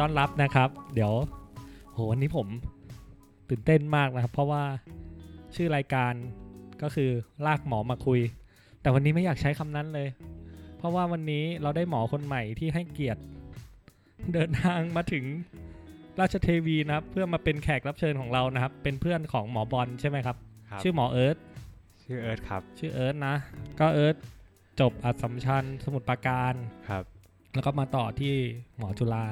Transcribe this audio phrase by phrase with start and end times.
[0.00, 1.12] ต้อนรับนะครับ เดี๋ยว
[1.92, 2.46] โหวันนี้ผม
[3.48, 4.62] ตื่นเต้นมากนะครับ เพราะว่า
[5.54, 6.12] ชื่อรายการ
[6.82, 7.10] ก็คือ
[7.46, 8.20] ลากหมอมาคุย
[8.80, 10.08] แต่วันนี้ไม่อยากใช้คำนั้นเลย
[10.78, 13.20] เพราะว่าวันนี้เราได้หมอคนใหม่ที่ให้เกียรติ
[14.32, 15.24] เดินทางมาถึง
[16.20, 20.36] ราชเทวีนะครับ เพื่อมาเป็นแขกรับเชิญของเรานะครับ เป็นเพื่อนของหมอบอลใช่ไหมครับ
[20.70, 21.36] ครับชื่อหมอเอิร์ธ
[22.04, 23.34] ชื่อเอิร์ธครับชื่อเอิร์ธนะ
[23.80, 24.16] ก็เอิร์ธ
[24.80, 26.54] จบอัสสัมชัญสมุทรปราการ
[26.88, 27.04] ครับ
[27.54, 28.34] แล้วก็มาต่อที่
[28.78, 29.24] หมอจุฬา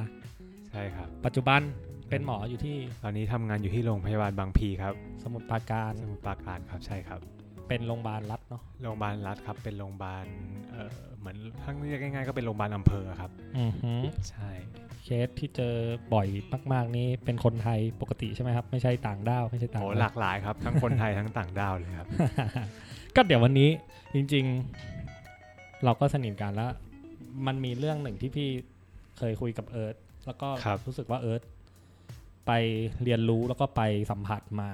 [0.73, 1.61] ใช่ครับ ปัจจุบัน
[2.11, 7.21] เป็นหมออยู่ที่ ตอนนี้ทำงานอยู่ที่โรงพยาบาลบางพลีครับ สมุทรปราการสมุทรปราการครับใช่ครับ
[7.69, 10.25] เป็นโรงพยาบาลรัฐเนาะโรงพยาบาลรัฐครับ เป็นโรงพยาบาล
[10.71, 10.89] เอ่อ
[11.19, 14.51] เหมือนทั้งเรียกง่ายๆก็เป็นโรงพยาบาลอำเภอครับ อือหือใช่
[15.05, 15.75] เคสที่เจอ
[16.15, 16.29] บ่อย
[16.73, 22.09] มาก ๆ นี่เป็นคนไทยปกติใช่ไหมครับ ไม่ใช่ต่างด้าวไม่ใช่ต่างโอ้ดาวหลากหลายครับ ทั้งคนไทย ทั้งต่างด้าวเลยครับ
[23.17, 23.71] ก็เดี๋ยววันนี้
[24.15, 24.45] จริง
[25.15, 26.71] ๆ เราก็สนิทกันแล้ว
[27.47, 28.49] มันมีเรื่องหนึ่งที่พี่
[29.19, 29.97] เคยคุยกับเอิร์ธ
[30.29, 31.43] แล้วก็ครับรู้สึกว่าเอิร์ธ
[32.47, 32.53] ไป
[33.03, 34.71] เรียนรู้แล้วก็ไปสัมผัสมา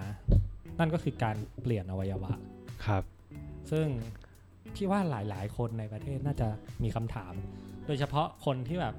[0.79, 2.33] นั่นก็คือการเปลี่ยนอวัยวะ
[2.87, 3.03] ครับ
[3.71, 3.87] ซึ่ง
[4.75, 6.49] พี่ว่าหลาย ๆ คนในประเทศน่าจะ
[6.83, 7.33] มีคำถาม
[7.87, 8.95] โดยเฉพาะคนที่แบบ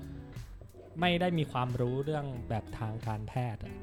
[1.02, 3.76] ไม่ได้มีความรู้เรื่องแบบทางการแพทย์อะ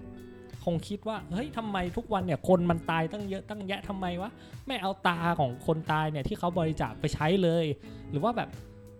[0.64, 4.30] คงคิดว่าเฮ้ยทำไมทุกวันเนี่ยคนมันตายตั้งเยอะตั้งแยะทำไมวะ
[4.66, 7.64] ไม่เอาตาของคนตายเนี่ยที่เขาบริจาคไปใช้เลย
[8.10, 8.48] หรือว่าแบบ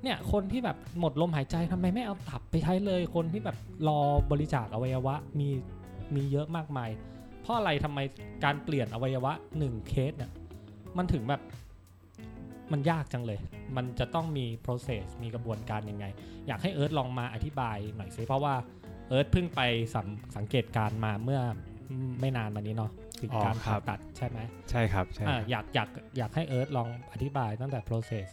[0.03, 3.57] เนี่ยคนที่แบบหมดลมหายใจทำไมไม่เอาตับไปใช้เลย คนที่แบบ
[3.89, 3.99] รอ
[4.31, 5.49] บริจาคอวัยวะมี
[6.15, 6.91] มีเยอะมากมาย
[7.43, 7.99] เพราะอะไรทำไม
[8.45, 10.31] การเปลี่ยนอวัยวะหนึ่งเคสเนี่ย
[10.97, 11.43] มันถึงแบบ
[12.73, 13.39] มันยากจังเลย
[13.77, 16.05] มันจะต้องมี process มีกระบวนการยังไง
[16.47, 18.55] อยากให้เอิร์ธลองมาอธิบายหน่อยสิเพราะว่า
[19.09, 19.61] เอิร์ธเพิ่งไป
[19.95, 21.41] สำสังเกตการณ์มาเมื่อ
[22.21, 22.91] ไม่นานมานี้เนาะ
[23.21, 24.39] ถึงอ๋อการครัผ่าบตัดใช่ไหม
[24.71, 25.89] ใช่ครับใช่อ่าอยากอยาก
[26.19, 28.27] อยากให้เอิร์ธลองอธิบายตั้งแต่ process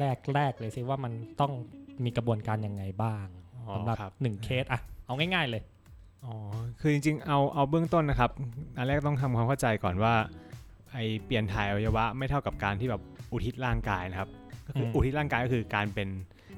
[0.00, 1.52] แรกแรกเลยสิว่ามันต้อง
[2.04, 3.26] มีกระบวนการยังไงบ้าง
[3.56, 5.62] อ๋อสำหรับครับหนึ่งเคสอะเอาง่าย ๆเลย
[6.24, 6.34] อ๋อ
[6.80, 8.30] คือจริงๆเอาเอาเบื้องต้นนะครับ
[8.76, 10.14] อันแรกต้องทำความเข้าใจก่อนว่า
[10.92, 14.30] ไอเปลี่ยนถ่ายอวัยวะไม่เท่ากับการที่แบบอุทิศร่างกายนะครับ
[14.66, 16.08] ก็คือมอุทิศร่างกายก็คือการเป็น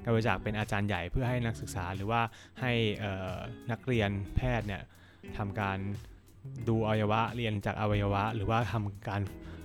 [0.02, 2.20] การบริจาคเป็นอาจารย์ใหญ่เพื่อให้นักศึกษาหรือว่า
[2.60, 3.34] ให้เอ่อ
[3.70, 4.82] นักเรียนแพทย์เนี่ย
[5.38, 5.78] ทำการ
[6.68, 9.20] ดูอวัยวะเรียนจากอวัยวะ หรือว่าทำการ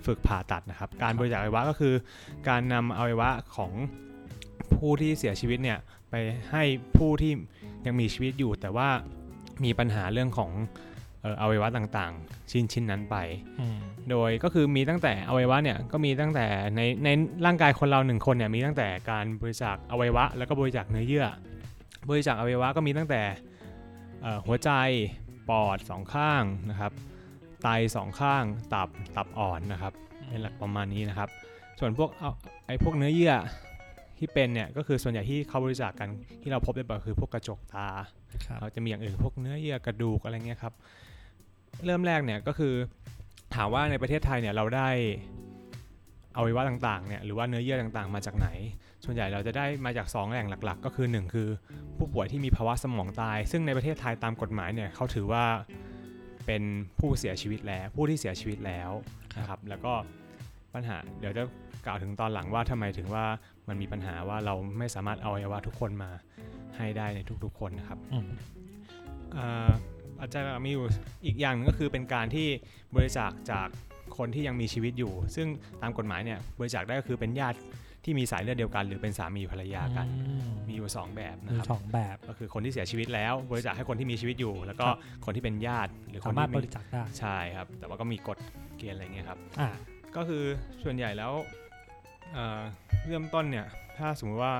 [0.06, 1.94] ฝึกผ่าตัดนะครับ การบริจาคอวัยวะก็คือ
[2.48, 3.72] การนำอวัยวะของ
[4.74, 5.78] ผู้ที่เสียชีวิตเนี่ย
[6.10, 6.14] ไป
[6.50, 6.62] ให้
[6.96, 7.32] ผู้ที่
[7.86, 8.88] ยังมีชีวิตอยู่ แต่ว่า
[9.64, 10.50] มีปัญหาเรื่องของ
[11.22, 13.16] เอ่ออวัยวะต่างๆ ชิ้นชิ้นนั้นไป
[13.60, 13.78] อืม
[14.10, 17.08] โดยก็คือมีตั้งแต่อวัยวะเนี่ยก็มีตั้งแต่ในใน
[17.46, 21.26] ร่างกายคนเราหนึ่งคนเนี่ยมีตั้งแต่การบริจาคอวัยวะ แล้วก็บริจาคเนื้อเยื่อ
[22.08, 23.22] บริจาคอวัยวะก็มีตั้งแต่
[24.22, 24.70] เอ่อหัวใจ
[25.50, 26.92] ปอดสองข้างนะครับ
[27.62, 28.44] ไตสองข้าง
[28.74, 29.92] ตับตับอ่อนนะครับ
[30.28, 31.28] เป็นหลักประมาณนี้นะครับ
[31.78, 32.30] ส่วนพวกเอา
[32.66, 33.34] ไอ้พวกเนื้อเยื่อ
[34.18, 36.08] ที่เป็นเนี่ยก็คือส่วนใหญ่ที่เขาบริจาคกัน
[36.42, 37.88] ที่เราพบได้บ่อยคือพวกกระจกตา
[38.46, 40.74] ครับเราจะมีอย่างอื่นพวกเนื้อเยื่อกระดูกอะไรเงี้ยครับ
[41.84, 42.74] เริ่มแรกเนี่ยก็คือ
[43.54, 44.88] ถามว่าในประเทศไทยเนี่ยเราได้
[46.36, 48.48] อวัยวะต่างๆเนี่ยหรือว่าเนื้อเยื่อต่างๆ มาจากไหน
[49.04, 51.48] ส่วนใหญ่เราจะได้มาจาก 2 แหล่งหลักๆ ก็คือ 1 คือ
[51.96, 55.44] ผู้ป่วยที่มีภาวะสมองตาย ซึ่งในประเทศไทยตามกฎหมายเนี่ยเขาถือว่า
[56.46, 56.62] เป็น
[56.98, 58.90] ผู้เสียชีวิตแล้ว ผู้ที่เสียชีวิตแล้ว
[59.38, 59.92] นะครับ แล้วก็
[60.74, 61.42] ปัญหาเดี๋ยวจะ
[61.86, 63.24] กล่าวถึงตอนหลังว่าทำไมถึงว่า
[63.68, 66.10] มันมีปัญหาว่าเราไม่สามารถเอาอวัยวะทุกคนมา
[66.76, 68.26] ให้ได้ในทุกๆคนนะครับอืม
[69.36, 69.70] อ่า
[70.20, 70.84] อาจจะมีอยู่
[71.26, 72.48] อีกอย่างหนึงก็คือเป็นการที่
[72.96, 73.68] บริจาคจาก
[74.16, 75.48] คนที่ยังมีชีวิตอยู่ ซึ่ง
[75.82, 77.58] ตามกฎหมายเนี่ยบริจาคได้ก็คือเป็นญาติ
[78.04, 88.38] ที่มีสายเลือดเดียวกัน หรือเป็นสามีภรรยากันอืมมีอยู่ 2 แบบนะมีครับสองแบบ ก็คือคนที่เสียชีวิตแล้วบริจาคให้คนที่มีชีวิตอยู่ แล้วก็ครับคนที่เป็นญาติ หรือคสานมารถที่บมีริจาคได้ใช่ครับ แต่ว่าก็มีกฎ
[88.78, 89.68] เกณฑ์อะไรเงี้ยครับอ่า
[90.16, 90.42] ก็คือ
[90.82, 91.32] ส่วนใหญ่แล้ว
[92.32, 92.60] เอ่อ
[93.06, 93.66] เริ่มต้นเนี่ย
[93.98, 94.54] ถ้าสมมติว่า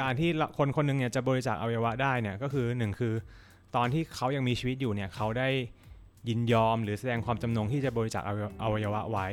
[0.00, 3.14] การที่ละคนคนหนึงเนี่ยจะบริจาคอวัยวะได้เนี่ยก็คือหนึ่งคือ
[3.76, 5.48] ตอนที่เขายังมีชีวิตอยู่เนี่ยเขาได้
[6.28, 9.26] ยินยอมหรือแสดงความจำนงที่จะบริจาคอวัยวอวัยวะไว้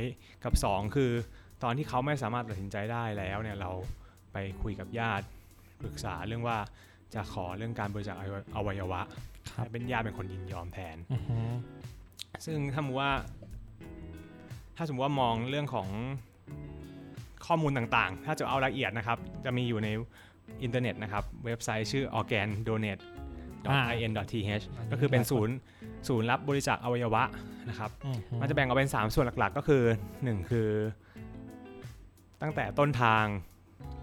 [0.43, 1.11] กับสองคือ
[1.63, 3.71] ตอนที่เขาไม่สามารถตัดสินใจได้แล้วเนี่ยเรา
[4.33, 5.25] ไปคุยกับญาติ
[5.81, 6.57] ปรึกษาเรื่องว่า
[7.13, 9.01] จะขอเรื่องการบริจาคอวัยอวัยวะ
[9.55, 11.49] ครับให้เป็นญาติเป็นคนยินยอมแทนอือหือ
[12.45, 13.13] ซึ่งถ้าสมมติว่า
[14.77, 15.87] ถ้าสมมติว่ามองเรื่องของ
[17.45, 19.87] ข้อมูลต่างๆ ถ้าจะเอาละเอียดนะครับ จะมีอยู่ใน
[20.63, 23.03] อินเทอร์เน็ตนะครับ เว็บไซต์ชื่อ organ donate
[24.05, 25.55] in th ก็คือเป็นศูนย์
[26.07, 27.23] ศูนย์รับบริจาคอวัยวะ
[27.69, 29.83] นะครับอืมมันจะแบ่งออกเป็น 3 ส่วนหลักๆ ก็คือ
[30.17, 30.69] 1 คือ
[32.41, 33.25] ตั้งแต่ต้นทาง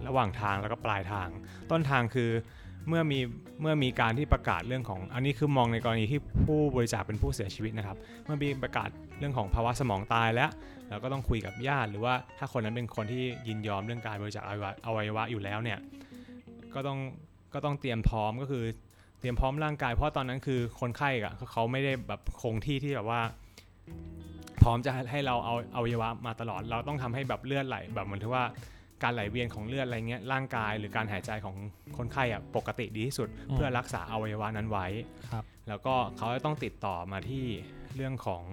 [0.07, 1.29] ระหว่างทางแล้วก็ปลายทาง
[1.71, 2.31] ต้นทางคือ
[2.89, 3.21] เมื่อมี
[3.61, 8.89] เมื่อมีการที่ประกาศเรื่องของ อันนี้คือมองในกรณีที่ผู้บริจาคเป็นผู้เสียชีวิตนะครับ เมื่อมีประกาศ
[9.19, 10.51] เรื่องของภาวะสมองตายแล้ว
[10.89, 15.79] เราก็ต้องคุยกับญาติ หรือว่าถ้าคนนั้นเป็นคนที่ยินยอมเรื่องการบริจาคอวัยวะอวัยวะอยู่แล้วเนี่ย
[16.75, 16.99] ก็ต้อง
[17.55, 18.65] ก็ต้องเตรียมพร้อมก็คือ
[19.21, 23.21] เตรียมพร้อมร่างกาย เพราะตอนนั้นคือคนไข้อะเขาไม่ได้แบบคงที่ที่แบบว่า
[24.69, 28.45] ร้อมจะให้เราเอาอวัยวะมาตลอด เราต้องทำให้แบบเลือดไหลแบบเหมือนที่ว่า
[29.03, 31.57] การไหลเวียนของเลือดอะไรเงี้ยร่างกายหรือการหายใจของ
[31.97, 34.87] คนไข้อะปกติดีที่สุด เพื่อรักษาอวัยวะนั้นไว้
[35.33, 37.45] ครับ แล้วก็เขาจะต้องติดต่อมาที่
[37.97, 38.45] เรื่องของ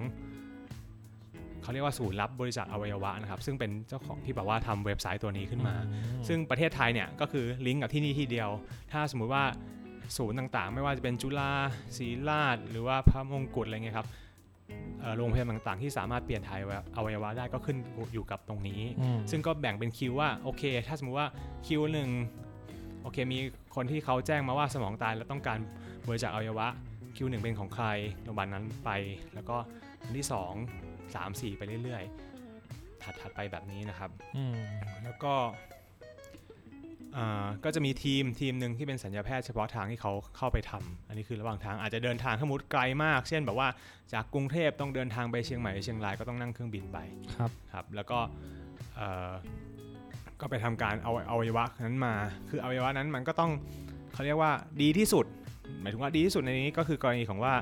[1.62, 8.50] เขาเรียกว่าศูนย์รับบริจาคอวัยวะนะครับ ซึ่งเป็นเจ้าของที่แบบว่าทำเว็บไซต์ตัวนี้ขึ้นมาอืมซึ่งประเทศไทยเนี่ยก็คือลิงก์กับที่นี่ที่เดียว
[8.92, 9.44] ถ้าสมมุติว่า
[10.18, 11.52] ศูนย์ต่างๆ ไม่ว่าจะเป็นจุฬา
[11.98, 14.25] ศรีราชหรือว่าพระมงกุฎอะไรเงี้ยครับเอ่อ
[15.18, 16.62] โรงพยาบาลต่างๆ ที่สามารถเปลี่ยนถ่าย
[16.96, 17.78] อวัยวะได้ก็ขึ้น
[18.14, 21.28] อยู่กับตรงนี้อืมซึ่งก็แบ่งเป็นคิวว่าโอเค ถ้าสมมุติว่า
[21.68, 22.10] คิวหนึ่ง
[23.02, 23.40] โอเคมี
[23.76, 25.60] คนที่เขาแจ้งมาว่าสมองตายแล้วต้องการ
[26.08, 26.68] บริจาคอวัยวะ
[27.16, 27.86] คิวหนึ่งเป็นของใคร
[28.24, 28.90] โรงพยาบาลนั้นไป
[29.34, 29.58] แล้วก็
[30.04, 34.58] อันที่ 2 3 4 ไปเรื่อยๆถัดๆไปแบบนี้นะครับอืม
[35.04, 35.75] แล้วก็อ่า
[37.64, 43.68] ก็จะมีทีมทีมหนึ่งที่เป็นสัญญาแพทย์เฉพาะทางที่เขาเข้าไปทำอันนี้คือระหว่างทางอาจจะเดินทางขมุดไกลมาก เช่นแบบว่า
[44.14, 46.98] จากกรุงเทพต้องเดินทางไปเชียงใหม่หรือเชียงรายก็ต้องนั่งเครื่องบินไป
[47.36, 48.20] ครับครับแล้วก็
[48.96, 49.32] เอ่อ
[50.40, 52.14] ก็ไปทำการเอาเอาอวัยวะนั้นมา
[52.50, 53.52] คืออวัยวะนั้นมันก็ต้อง
[54.14, 54.52] เขาเรียกว่า
[54.82, 55.26] ดีที่สุด
[55.82, 57.54] หมายถึงว่าดีที่สุดในนี้ก็คือกรณีของว่า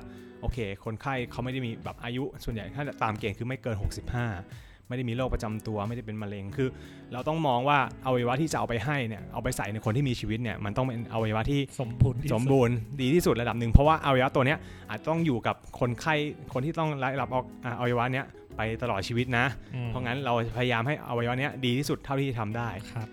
[0.41, 6.69] โอเค คนไข้เขาไม่ได้มีแบบอายุส่วนใหญ่ถ้าตามเกณฑ์คือไม่เกิน 65 ไม่ได้มีโรคประจำตัวไม่ได้เป็นมะเร็งคือ
[7.13, 14.57] เราต้องมองว่าอวัยวะที่จะเอาไปให้เนี่ยเอาไปใส่ในคนที่มีชีวิตเนี่ยมันต้องเป็นอวัยวะที่สมบูรณ์ที่สสุมดบูรณ์ดีที่สุดระดับหนึ่งเพราะว่าอวัยวะตัวเนี้ย
[14.89, 16.15] อาจต้องอยู่กับคนไข้
[16.53, 17.29] คนที่ต้องได้รับ
[17.65, 18.25] อ่าอวัยวะเนี้ย
[18.57, 19.45] ไปตลอดชีวิตนะ
[19.75, 23.07] อืมเพราะงั้นเราพยายามให้อวัยวะเนี้ยดีที่สุดเท่าที่ทำได้ครับ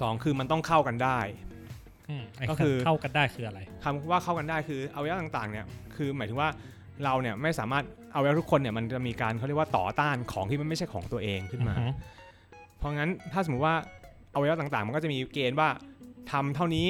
[0.00, 1.18] สองคือมันต้องเข้ากันได้
[2.10, 5.66] อืมไอ้ก็คือเข้ากันได้คืออะไรคำว่าเข้ากันได้คืออวัยวะต่างๆเนี่ย
[5.96, 6.48] คือหมายถึงว่า
[7.04, 11.92] เราเนี่ยไม่สามารถ อวัยวะทุกคนเนี่ยมันจะมีการเขาเรียกว่าต่อต้านของที่มันไม่ใช่ของตัวเองขึ้นมาอือฮึ
[12.78, 13.74] เพราะงั้นถ้าสมมติว่า
[14.34, 15.68] อวัยวะต่างๆ มันก็จะมีเกณฑ์ว่า
[16.32, 16.86] ทำเท่านี้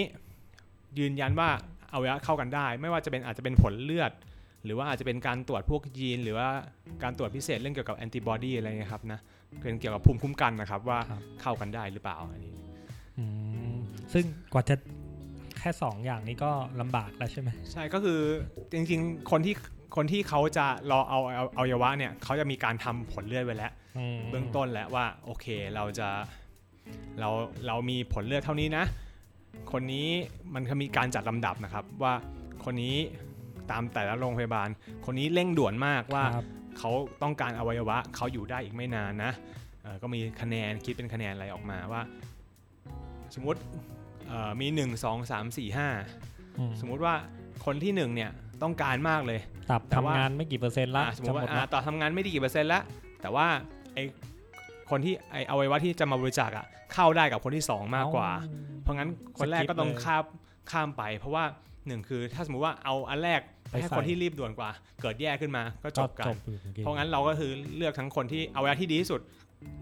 [0.98, 1.48] ยืนยันว่า
[1.92, 4.12] อวัยวะเข้ากันได้ ไม่ว่าจะเป็นอาจจะเป็นผลเลือด
[4.64, 6.48] หรือว่าอาจจะเป็นการตรวจพวกยีน หรือว่า
[7.02, 9.20] การตรวจพิเศษเรื่องเกี่ยวกับแอนติบอดีอะไรเงี้ยครับนะ
[9.60, 12.54] เป็นเกี่ยวกับภูมิคุ้มกันนะครับว่าครับเข้ากันได้หรือเปล่าอันนี้
[13.18, 13.24] อื
[13.74, 13.76] ม
[14.12, 14.74] ซึ่งกว่าจะ
[15.58, 16.50] แค่สองอย่างนี้ก็
[16.80, 18.20] ลำบากแล้วใช่ไหมใช่ก็คือ
[18.72, 19.54] จริงๆ คนที่
[19.96, 26.08] คนที่เขาจะรอเอาเอาเอาอวัยวะเนี่ยเขาจะมีการทำผลเลือดไว้แล้วอืมเบื้องต้นแล้วว่าโอเคเราจะ
[27.20, 27.29] เรา
[27.67, 28.85] เรามีผลเลือดเท่านี้นะ
[29.73, 30.08] คนนี้
[30.55, 32.14] มันมีการจัดลำดับนะครับว่า
[32.64, 32.96] คนนี้
[33.70, 34.69] ตามแต่ละโรงพยาบาล
[35.05, 36.46] คนนี้เร่งด่วนมากว่าครับ
[36.79, 36.90] เขา
[37.23, 39.32] ต้องการอวัยวะเขาอยู่ได้อีกไม่นานนะ
[39.82, 42.02] เอ่อก็มีคะแนนคิดเป็นคะแนนอะไรออกมาว่า
[43.35, 43.61] สมมติ
[44.29, 47.14] เอ่อมี 1 2 3 4 5อืมสมมุติว่า
[47.64, 48.31] คนที่1เนี่ย
[48.62, 49.40] ต้องการมากเลย
[49.70, 52.82] ตับแต่ว่าทำงานไม่กี่เปอร์เซ็นต์ละอะสมมติว่าจะหดอ่าละต่อทำงานไม่ดีกี่เปอร์เซ็นต์แล้ว
[53.22, 53.46] แต่ว่า
[53.94, 53.99] ไอ
[54.90, 58.30] คนที่ไออวัยวะที่จะมาบริจาคอะเข้าได้กับคนที่ 2 มากกว่า
[58.82, 60.25] เพราะงั้นคนแรกก็ต้องข้าม
[60.71, 61.44] ข้ามไป เพราะว่า
[61.87, 63.40] หนึ่งคือถ้าสมมติว่าเอาอันแรก
[63.71, 64.71] ไปให้คนที่รีบด่วนกว่า
[65.02, 69.21] เกิดแย่ขึ้นมาก็จก็บกัจนบอยู่มื่อกี้เพราะงั้นเราก็คือเลือกทั้งคนที่อวัยวะที่ดีที่สุด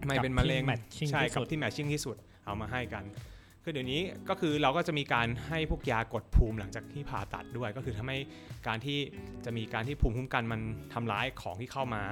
[0.07, 3.05] ไม่เป็นมะเร็งกับที่ matching ใช่ที่สุดกับที่แมทชิ่งที่สุดเอามาให้กัน
[3.69, 8.19] คือเดี๋ยวนี้ก็คือเราก็จะมีการให้พวกยากดภูมิหลังจากที่ผ่าตัดด้วย ก็คือทำให้
[8.67, 8.99] การที่
[9.45, 10.61] จะมีการที่ภูมิคุ้มกันมัน
[10.95, 12.03] ทำร้ายของที่เข้ามา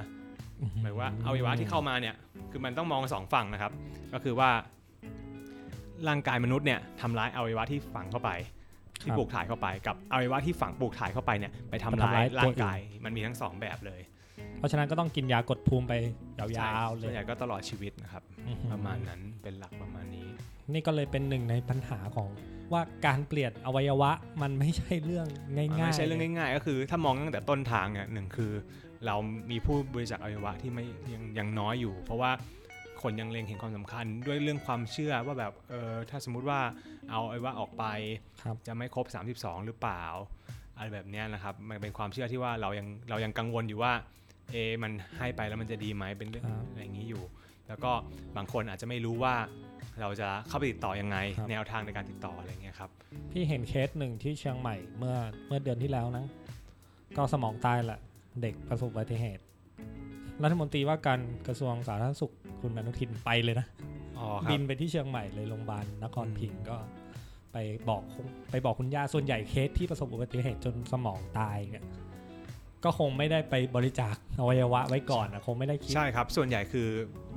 [0.81, 2.15] หมายว่าอวัยวะที่เข้ามาเนี่ย
[2.51, 3.71] คือมันต้องมองสองฝั่งนะครับ
[4.13, 4.49] ก็คือว่า
[6.07, 8.31] ร่างกายมนุษย์เนี่ยทำร้ายอวัยวะที่ฝังเข้าไป
[9.01, 14.01] ที่ครับปลูกถ่ายเข้าไป กับอวัยวะที่ฝังปลูกถ่ายเข้าไปเนี่ยไปทำไปทำร้าร้ายยร่างตัวอื่นกายมันมีทั้งสองแบบเลย
[14.57, 15.93] เพราะฉะนั้นก็ต้องกินยากดภูมิไป
[16.39, 16.69] ยาวๆใช่
[16.99, 20.27] เลส่วยนใหญ่ก็ตลอดชีวิตนะครับอือหือประมาณนั้นเป็นหลักประมาณนี้
[20.73, 22.29] นี่ก็เลยเป็นหนึ่งในปัญหาของ
[22.73, 28.51] ว่าการเปลี่ยนอวัยวะมันไม่ใช่เรื่องง่ายๆไม่ใช่เรื่องง่าย ๆ ก็คือถ้ามองตั้งแต่ต้นทางเนี่ยหนึ่งคือ
[29.05, 29.15] เรา
[29.51, 32.31] มีผู้บริจาคอวัยวะที่ไม่ยังยังน้อยอยู่ เพราะว่า
[33.01, 36.59] คนยังเล็งเห็นความสำคัญด้วยเรื่องความเชื่อว่าแบบเออถ้าสมมุติว่า
[37.11, 37.85] เอาอวัยวะออกไป
[38.43, 39.05] ครับจะไม่ครบ
[39.35, 40.03] 32 หรือเปล่า
[40.77, 43.93] อะไรแบบเนี้ยนะครับ มันเป็นความเชื่อที่ว่าเรายังเรายังกังวลอยู่ว่า
[44.51, 47.23] เอะมันให้ไปแล้วมันจะดีไหมเป็นเรื่องครับอะไรอย่างนี้อยู่
[47.67, 47.91] แล้วก็
[48.37, 49.35] บางคนอาจจะไม่รู้ว่า
[50.01, 52.89] เราจะเข้าไปติดต่อยังไงครับแนวทางในการติดต่ออะไรเงี้ยครับ
[53.31, 56.25] พี่เห็นเคสหนึ่งที่เชียงใหม่เมื่อเมื่อเดือนที่แล้วนะ
[57.17, 57.99] ก็สมองตายแหละ
[58.41, 59.43] เด็กประสบอุบัติเหตุ
[60.43, 63.67] รัฐมนตรีว่าการกระทรวงสาธารณสุขคุณอนุทินไปเลยนะ
[64.17, 66.77] อ๋อครับบินไปที่เชียงใหม่เลยโรงพยาบาลนครอืมพิงค์ก็
[67.53, 67.57] ไป
[67.89, 71.85] บอกคุณไปบอกคุณย่าส่วนใหญ่เคสที่ประสบอุบัติเหตุจนสมองตายเนี่ย
[72.85, 76.87] ก็คงไม่ได้ไปบริจาคอวัยวะไว้ก่อนนะคงไม่ได้คิดใช่ครับ ส่วนใหญ่คือ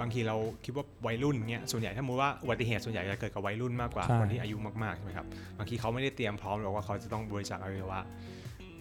[0.00, 5.26] บางทีเราคิดว่าวัยรุ่นเนี้ยส่วนใหญ่ถ้ามูว่าอุบัติเหตุส่วนใหญ่จะเกิดกับวัยรุ่นมากกว่าใช่คนที่อายุมากๆใช่ไหมครับ
[5.58, 8.00] บางทีเขาไม่ได้เตรียมพร้อมหรอกว่าเขาจะต้องบริจาคอวัยวะ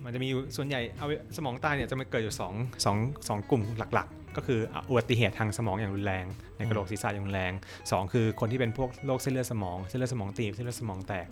[0.04, 1.08] มันจะมีอยู่ส่วนใหญ่เอา
[1.38, 2.54] สมองตายเนี่ยจะมาเกิดอยู่สอง
[2.86, 2.98] สอง
[3.28, 4.60] สองกลุ่มหลักๆ ก็คือ
[4.90, 6.26] อุบัติเหตุทางสมองอย่างรุนแรง
[6.58, 7.54] ในกระโหลกศีรษะอย่างรุนแรง
[7.92, 11.28] สองคือคนที่เป็นพวกโรคเส้นเลือดสมองเส้นเลือดสมองตีบเส้นเลือดสมองแตก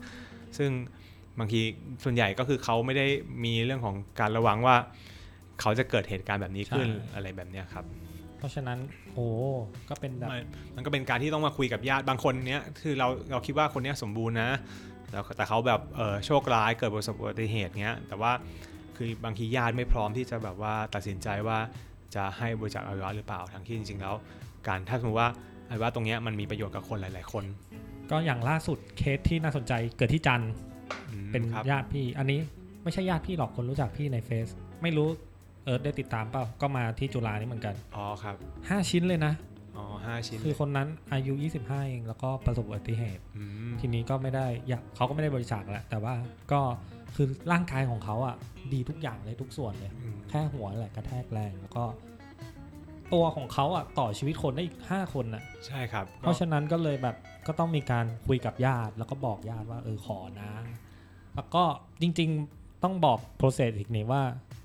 [0.57, 0.69] ซึ่ง
[1.39, 1.61] บางที
[2.03, 3.05] ส่วนใหญ่ก็คือเขาไม่ได้
[3.45, 4.75] มีเรื่องของการระวังว่า
[5.61, 7.85] เขาจะเกิดเหตุการณ์แบบนี้ขึ้นใช่อะไรแบบเนี้ยครับ
[8.37, 8.77] เพราะฉะนั้น
[9.13, 9.27] โอ้
[9.89, 10.41] ก็เป็นแบบมัน
[10.75, 14.51] มันก็เป็นการที่ต้องมาคุยกับญาติบางคนเนี้ยคือเราเราคิดว่าคนเนี้ยสมบูรณ์นะ
[15.09, 18.31] แต่แต่เขาแบบเออโชคร้ายเกิดประสบอุบัติเหตุเงี้ยแต่ว่า
[18.97, 21.57] คือบางทีญาติไม่พร้อมที่จะแบบว่าตัดสินใจว่า
[22.15, 24.15] จะให้บริจาคอวัยวะหรือเปล่าทั้งที่จริงๆแล้ว
[24.67, 25.29] การถ้าสมมติว่า
[25.69, 27.43] อวัยวะตรงเนี้ยมันมีประโยชน์กับคนหลาย ๆ คน
[28.11, 30.51] ก็อย่างล่าสุดเคสที่น่าสนใจเกิดที่จันทร์
[31.11, 32.39] อืมเป็นครับญาติพี่ อันนี้
[32.83, 34.47] ไม่ใช่ญาติพี่หรอกคนรู้จักพี่ในเฟซ
[34.81, 35.09] ไม่รู้
[35.65, 39.33] เอิร์ธได้ติดตามเปล่าก็มาที่จุฬานี่เหมือนกัน อ๋อครับ 5 ชิ้นเลยนะ
[39.77, 46.13] อ๋อห้าชิ้นคือคนนั้นอายุ 25 เองแล้วก็ประสบอุบัติเหตุ อืมทีนี้ก็ไม่ได้อยากเขาก็ไม่ได้บริจาคแหละแต่ว่า
[46.51, 46.61] ก็
[47.15, 48.35] คือร่างกายของเขาอะ
[48.73, 51.83] ดีทุกอย่างเลยทุกส่วนเลย อืมแค่หัวแหละกระแทกแรงแล้วก็
[53.13, 57.15] ตัวของเขาอะต่อชีวิตคนได้อีก 5 คนอะ ใช่ครับเพราะฉะนั้นก็เลยแบบ
[57.47, 60.51] ก็ต้องมีการคุยกับญาติ แล้วก็บอกญาติว่าเออขอนะ
[61.35, 61.63] แล้วก็
[62.01, 64.64] จริงๆต้องบอก process อีกนี่ว่าเออ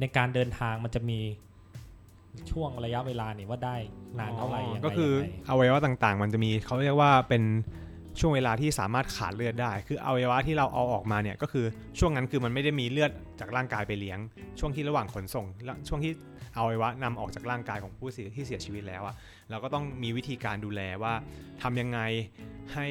[0.00, 1.18] ในการเดินทางมันจะมี
[2.50, 3.76] ช่วงระยะเวลานี่ว่าได้
[4.18, 7.42] นานเท่าไหร่ยังไงก็คือยังไงอวัยวะต่างๆ มันจะมีเขาเรียกว่าเป็น
[8.20, 11.64] ช่วงเวลาที่สามารถขาดเลือดได้ คืออวัยวะที่เราเอาออกมาเนี่ยก็คือ
[11.98, 13.10] ช่วงนั้นคือมันไม่ได้มีเลือด
[13.40, 14.18] จากร่างกายไปเลี้ยง
[14.58, 16.12] ช่วงที่ระหว่างขนส่งและช่วงที่
[16.56, 19.14] อวัยวะนำออกจากร่างกายของผู้เสียที่เสียชีวิตแล้วอะ
[19.50, 21.14] เราก็ต้องมีวิธีการดูแลว่า
[21.62, 21.98] ทำยังไง
[22.74, 22.86] ให้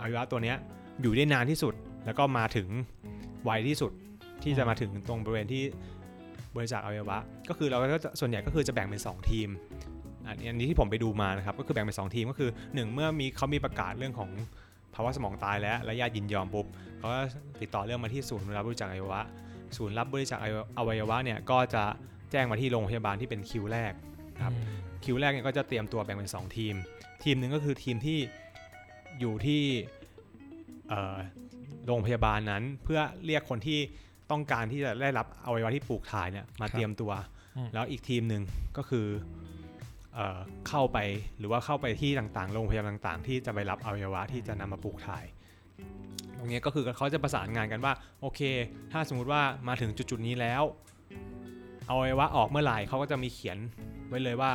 [0.00, 0.56] อวัยวะตัวเนี้ย
[1.00, 1.74] อยู่ได้นานที่สุด
[2.06, 2.68] แล้วก็มาถึง
[3.44, 3.92] ไวที่สุด
[4.42, 5.62] ที่จะมาถึงตรงบริเวณที่
[6.56, 9.48] บริจาคอวัยวะ ก็คือเราก็จะส่วนใหญ่ก็คือจะแบ่งเป็นสองทีม
[10.26, 14.30] อันนี้อันนี้ที่ผมไปดูมานะครับก็คือแบ่งเป็นสองทีมก็คือหนึ่งเมื่อมีเขามีประกาศเรื่องของ
[14.94, 16.66] ภาวะสมองตายแล้วและญาติยินยอมปุ๊บ
[16.98, 17.20] เขาก็
[17.60, 19.20] ติดต่อเรื่องมาที่ศูนย์รับบริจาคอวัยวะ
[19.76, 20.38] ศูนย์รับบริจาค
[20.78, 21.84] อวัยวะเนี่ยก็จะ
[22.30, 23.92] แจ้งมาที่โรงพยาบาลที่เป็นคิวแรก
[24.40, 24.66] ครับอืม
[25.04, 26.74] คิวแรกเนี่ยก็จะเตรียมตัวแบ่งเป็น 2 ทีม
[27.24, 28.18] ทีมหนึ่งก็คือทีมที่
[29.20, 29.62] อยู่ที่
[30.88, 31.16] เอ่อ
[31.86, 33.78] โรงพยาบาลนั้นเพื่อเรียกคนที่
[34.30, 37.12] ต้องการที่จะได้รับอวัยวะที่ปลูกถ่ายเนี่ยมาเตรียมตัว
[37.56, 38.42] อืมแล้วอีกทีมหนึ่ง
[38.76, 39.06] ก็คือ
[40.14, 40.98] เอ่อเข้าไป
[41.38, 45.24] หรือว่าเข้าไปที่ต่างๆ โรงพยาบาลต่าง ๆ ที่จะไปรับอวัยวะที่จะนำมาปลูกถ่าย
[46.38, 48.40] ตรงนี้ก็คือเขาจะประสานงานกันว่าโอเค
[48.92, 50.62] ถ้าสมมุติว่ามาถึงจุดๆนี้แล้ว
[51.90, 53.58] อวัยวะออกเมื่อไหร่เขาก็จะมีเขียน
[54.08, 54.52] ไว้เลยว่า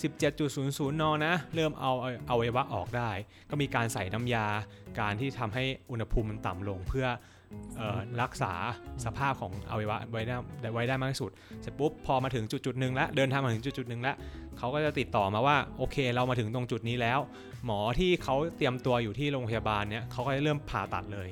[0.00, 1.92] 17.00 น นะ เริ่มเอา
[2.26, 3.10] เอาอวัยวะออกได้
[3.50, 4.46] ก็มีการใส่น้ำยา
[5.00, 7.33] การที่ทำให้อุณหภูมิมันต่ำลง เพื่อเออ
[8.22, 8.52] รักษา
[9.04, 10.36] สภาพของอวัยวะไว้ได้
[10.74, 11.30] ไว้ได้มากที่สุด
[11.62, 14.16] เสร็จปุ๊บพอมาถึงจุดจุดๆหนึ่งแล้วเดินทางมาถึงจุดจุดๆหนึ่งแล้ว
[14.58, 17.18] เขาก็จะติดต่อมาว่าโอเค เรามาถึงตรงจุดนี้แล้ว
[17.64, 21.28] หมอที่เขาเตรียมตัวอยู่ที่โรงพยาบาลเนี่ยเขาก็จะเริ่มผ่าตัดเลย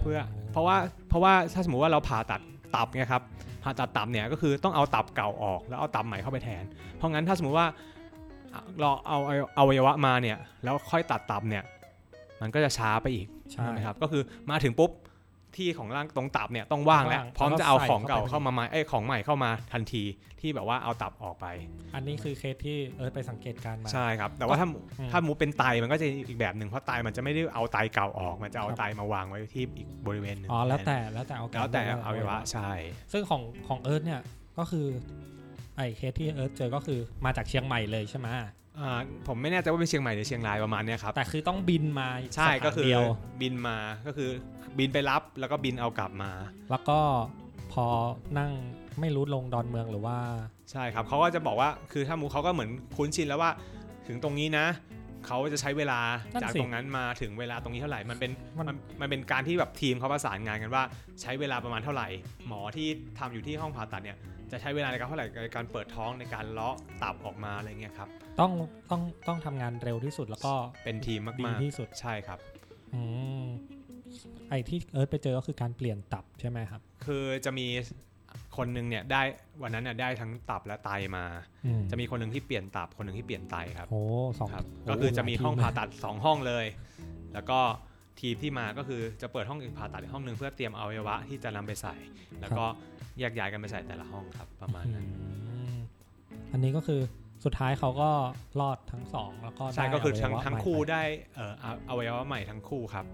[0.00, 0.20] เพื่อ
[0.52, 0.76] เพราะว่า
[1.08, 2.40] เพราะว่าถ้าสมมติว่าเราผ่าตัด
[2.76, 3.22] ตับเนี่ยครับ
[3.62, 6.64] ผ่าตัดตับเนี่ยก็คือต้องเอาตับเก่าออกแล้วเอาตับใหม่เข้าไปแทน
[6.96, 7.66] เพราะงั้นถ้าสมมติว่า
[8.80, 11.64] เราเอาเอาเอาอวัยวะมาเนี่ยแล้วค่อยตัดตับเนี่ย
[12.40, 14.90] มันก็จะช้าไปอีกใช่ไหมครับก็คือมาถึงปุ๊บ
[15.56, 20.02] ที่ของร่างตรงตับเนี่ยต้องว่างแล้วว่างพร้อมจะเอาแล้วก็ของเก่าใส่เข้าไปเข้ามาใหม่ไอ้ยของใหม่เข้ามาทันที
[20.40, 21.46] ที่แบบว่าเอาตับออกไป
[21.94, 24.66] อันนี้คือเคสที่เอิร์ธไปสังเกตการณ์มาใช่ครับ แต่ว่าถ้า
[24.98, 32.70] อืมถ้าสมมุติเป็นไตมันก็จะอีกแบบหนึ่งเพราะไตมันจะไม่ได้เอาไตเก่าออก มันจะเอาครับไตมาวางไว้ที่อีกบริเวณหนึ่งอ๋อแล้วแต่แล้วแต่เอาการแล้วแต่อวัยวะใช่
[33.12, 34.20] ซึ่งของของเอิร์ธเนี่ย
[34.58, 34.86] ก็คือ
[35.76, 38.46] ไอ้เคสที่เอิร์ธเจอก็คือมาจากเชียงใหม่เลยใช่ไหมอ่า
[39.26, 43.04] ผมไม่แน่ใจว่าเป็นเชียงใหม่หรือเชียงรายประมาณเนี้ยครับ แต่คือต้องบินมาใช่สถานก็คือเดียว
[43.40, 44.30] บินมาก็คือ
[44.78, 46.30] บินไปรับแล้วก็บินเอากลับมา
[46.70, 46.98] แล้วก็
[47.72, 47.86] พอ
[48.38, 48.52] นั่ง
[49.00, 50.18] ไม่รู้ลงดอนเมืองหรือว่า
[50.70, 53.50] ใช่ครับเขาก็จะบอกว่าคือถ้ามูเขาก็เหมือนคุ้นชินแล้วว่า
[54.06, 54.66] ถึงตรงนี้นะ
[55.26, 56.00] เขาจะใช้เวลา
[56.32, 60.82] นั่นจากสิตรงนั้นมาถึงเวลาตรงนี้เท่าไหร่ มันเป็นมันมันมันเป็นการที่แบบทีมเขาประสานงานกันว่า
[61.22, 62.08] ใช้เวลาประมาณเท่าไหร่
[62.46, 64.18] หมอที่ทำอยู่ที่ห้องผ่าตัดเนี่ย
[64.50, 68.08] จะใช้เวลาในการเท่าไหร่ในการเปิดท้องในการเลาะตับออกมาอะไรเงี้ยครับ
[68.40, 68.52] ต้อง
[68.90, 72.38] ต้องต้องทำงานเร็วที่สุดแล้วก็เป็นทีมดีมากที่สุดๆใช่ครับ
[72.94, 73.00] อื
[73.42, 73.44] ม
[74.48, 77.66] ไอ้ที่เอิร์ธไปเจอก็คือการเปลี่ยนตับใช่ไหมครับ คือจะมี
[78.56, 79.22] คนหนึ่งเนี่ยได้
[79.62, 81.24] วันนั้นเนี่ยได้ทั้งตับและไตมา
[81.66, 84.00] อืมจะมีคนหนึ่งที่เปลี่ยนตับคนหนึ่งที่เปลี่ยนไตครับโอ้
[84.38, 86.66] สองครับโก็คือจะมีลยห้องทีผ่าตัด 2 ห้องเลย
[87.34, 87.58] แล้วก็
[88.20, 91.94] ทีมที่มาก็คือจะเปิดห้องอื่นผ่าตัดอีกห้องหนึ่งเพื่อเตรียมอวัยวะที่จะนำไปใส่
[92.40, 92.64] แล้วก็
[93.18, 95.26] แยกย้ายกันไปใส่แต่ละห้องครับประมาณนั้นอื
[95.74, 95.76] ม
[96.52, 97.00] อันนี้ก็คือ
[97.44, 98.10] สุดท้ายเขาก็
[98.60, 101.02] รอดทั้งสองแล้วก็ใช่ได้ก็คือทั้งวัยวะทั้งใหม่คู่ไปได้
[101.34, 103.06] เอ่อเอาอวัยวะใหม่ทั้งคู่ครับ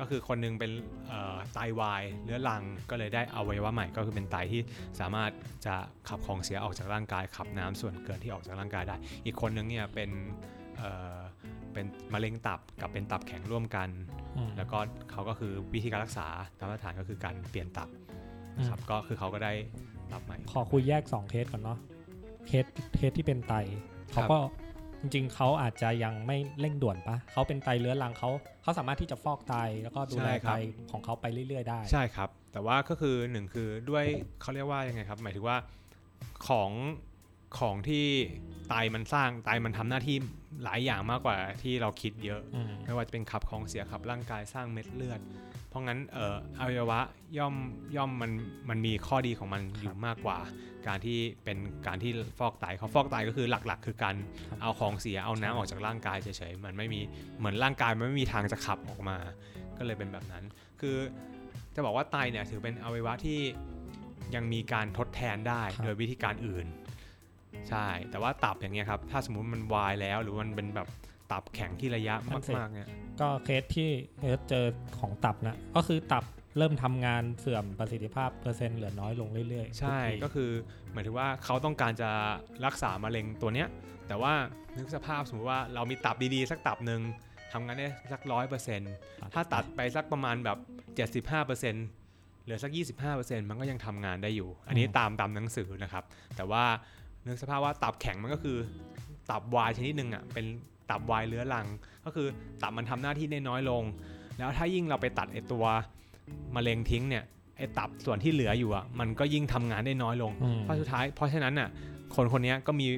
[0.00, 0.70] ก็คือคนหนึงเป็น
[1.08, 4.60] เอ่อไตวายเรื้อรังก็เลยได้อวัยวะใหม่ก็คือเป็นไตที่
[5.00, 5.30] สามารถ
[5.66, 5.74] จะ
[6.08, 10.10] ขับของเสียออกจากร่างกายขับน้ำส่วนเกินที่ออกจากร่างกายได้ อีกคนนึงเนี่ยเป็น
[10.78, 11.18] เอ่อ
[11.72, 13.88] เป็นมะเร็งตับกับเป็นตับแข็งร่วมกัน
[14.36, 14.78] อืมแล้วก็
[15.10, 16.26] เขาก็คือวิธีการรักษา
[16.58, 17.88] ตามมาตรฐานก็คือการเปลี่ยนตับ
[18.58, 19.52] นะครับก็คือเขาก็ได้
[20.12, 21.78] ตับใหม่ ขอคุยแยกสองเคสก่อนเนาะ
[22.46, 22.64] เคส
[22.96, 23.54] เคสที่เป็นไต
[24.14, 24.38] ครัเขาบก็
[25.04, 28.30] จริงๆเขาอาจจะยังไม่เร่งด่วนปะเขาเป็นไตเรื้อรังเขา
[28.62, 30.52] เขาสามารถที่จะฟอกไตแล้วก็ดูแลไต
[30.90, 34.04] ของเขาไปเรื่อยๆได้ ใช่ครับ แต่ว่าก็คือหนึ่งคือด้วย
[34.40, 35.56] เขาเรียกว่ายังไงครับ หมายถึงว่า
[36.48, 36.70] ของ
[37.58, 38.06] ของที่
[38.68, 40.16] ไตมันสร้างไตมันทำหน้าที่
[40.64, 45.20] หลายอย่างมากกว่าที่เราคิดเยอะอืมไม่ว่าจะเป็นขับของเสียขับร่างกายสร้างเม็ดเลือด
[45.68, 47.00] เพราะงั้นเอ่ออวัยวะ
[47.38, 47.54] ย่อม
[47.96, 48.32] ย่อมมัน
[48.68, 50.38] มันมีข้อดีของมันอยู่มากกว่า
[50.86, 54.16] การที่เป็นการที่ฟอกไตเขาฟอกไตก็คือหลักๆ คือการ
[54.60, 57.00] เอาของเสียเอาน้ำออกจากร่างกายเฉยๆมันไม่มี
[57.38, 59.18] เหมือนร่างกายมันไม่มีทางจะขับออกมา
[59.78, 60.44] ก็เลยเป็นแบบนั้น
[60.80, 60.96] คือ
[61.74, 63.40] จะบอกว่าไตเนี่ยถือเป็นอวัยวะที่
[64.34, 66.66] ยังมีการทดแทนได้ครับโดยวิธีการอื่น
[67.70, 70.88] ใช่ แต่ว่าตับอย่างเงี้ยครับ ถ้าสมมุติมันวายแล้ว หรือมันเป็นแบบ
[71.32, 72.88] ตับแข็งที่ระยะมากๆเนี่ย
[73.20, 73.90] ก็เคสที่
[74.20, 74.64] เอิร์ธเจอ
[74.98, 76.24] ของตับนะก็คือตับ
[76.58, 80.50] เริ่มทำงานเสื่อมประสิทธิภาพเปอร์เซ็นต์เหลือน้อยลงเรื่อยๆ ใช่ทุทีก็คือ
[80.92, 82.10] หมายถึงว่าเขาต้องการจะ
[82.66, 83.68] รักษามะเร็งตัวเนี้ย
[84.08, 84.32] แต่ว่า
[84.76, 87.00] นึกสภาพสมมติว่าเรามีตับดีๆ สักตับหนึ่ง
[87.52, 88.92] ทำงานได้สักร้อยเปอร์เซ็นต์
[89.34, 90.58] ถ้าตัดไปสักประมาณแบบ
[91.22, 92.72] 75%เหลือสัก
[93.10, 96.04] 25%มันก็ยังทำงานได้อยู่ อันนี้ตามตามหนังสือนะครับ
[96.36, 96.64] แต่ว่า
[97.26, 98.56] นึกสภาพว่าตับแข็งมันก็คือ
[99.30, 100.46] ตับวายชนิดหนึ่งอะเป็น
[100.90, 101.66] ตับวายเรื้อรัง
[102.04, 102.26] ก็คือ
[102.62, 103.82] ตับมันทำหน้าที่ได้น้อยลง
[104.38, 105.64] แล้วถ้ายิ่งเราไปตัดไอตัว
[106.54, 107.24] มะเร็งทิ้งเนี่ย
[107.56, 111.68] ไอตับส่วนที่เหลืออยู่อะมันก็ยิ่งทำงานได้น้อยลงอืมเพราะสุดท้าย เพราะฉะนั้นน่ะ
[112.14, 112.88] คนคนนี้ก็มี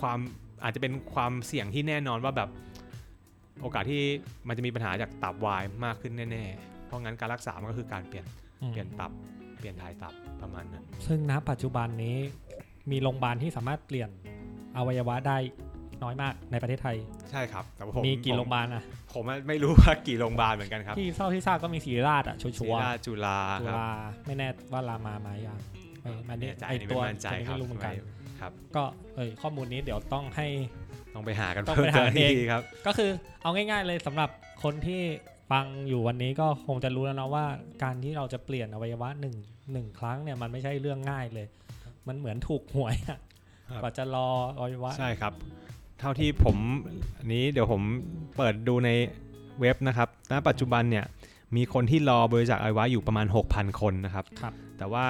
[0.00, 0.18] ความ
[0.62, 2.48] อาจจะเป็นความเสี่ยงที่แน่นอนว่าแบบ
[3.62, 4.02] โอกาสที่
[4.48, 8.26] มันจะมีปัญหาจากตับวายมากขึ้นแน่ๆ เพราะงั้นการรักษามันก็คือการเปลี่ยน
[8.62, 9.10] อืมเปลี่ยนตับ
[9.58, 12.16] เปลี่ยนถ่ายตับประมาณนั้น ซึ่งณปัจจุบันนี้
[12.90, 14.10] มีโรงพยาบาลที่สามารถเปลี่ยน
[14.76, 15.36] อวัยวะได้
[16.02, 16.96] น้อยมากในประเทศไทย
[17.30, 18.82] ใช่ครับแต่ว่าผมมีกี่ผมโรงพยาบาลอะ
[19.14, 23.88] ผมไม่รู้ว่ากี่โรงพยาบาลเหมือนกันครับ ที่เท่าที่ทราบก็มีศรีราชอะชัศิวร์ราชจุฬาๆจุครับฬา
[24.26, 25.58] ไม่แน่ว่ารามาไหมายัง
[26.02, 30.46] ไม่ไม่ไม่แน่แน่ใจไอนี่ตัไม่วมั่นใจตัวนี้ครับไม่รู้เหมือนกันไม่ครับ ก็เอยข้อมูลนี้เดี๋ยวต้องให้
[31.14, 33.10] ต้องไปหากันต้องเพิ่มไปเติหามเองทีครับ ก็คือ
[33.42, 34.30] เอาง่าย ๆ เลยสำหรับ
[34.62, 35.02] คนที่
[35.50, 37.44] ฟังอยู่วันนี้ก็คงจะรู้แล้วนะว่า
[37.82, 39.34] การที่เราจะเปลี่ยนอวัยวะหนึ่ง
[39.72, 41.46] หนึ่งครั้งเนี่ยมันไม่ใช่เรื่องง่ายเลย
[42.08, 43.18] มันเหมือนถูกหวยอะ
[43.70, 45.32] ครับกว่าจะรออวัยวะใช่ครับ
[46.00, 46.56] เท่าที่ผม
[47.18, 47.82] อันนี้เดี๋ยวผม
[48.36, 48.90] เปิดดูใน
[49.60, 51.04] เว็บนะครับณปัจจุบันเนี่ย
[51.56, 55.06] มีคนที่รอบริจาคอวัยวะอยู่ประมาณ 6,000 คนนะครับครับแต่ว่า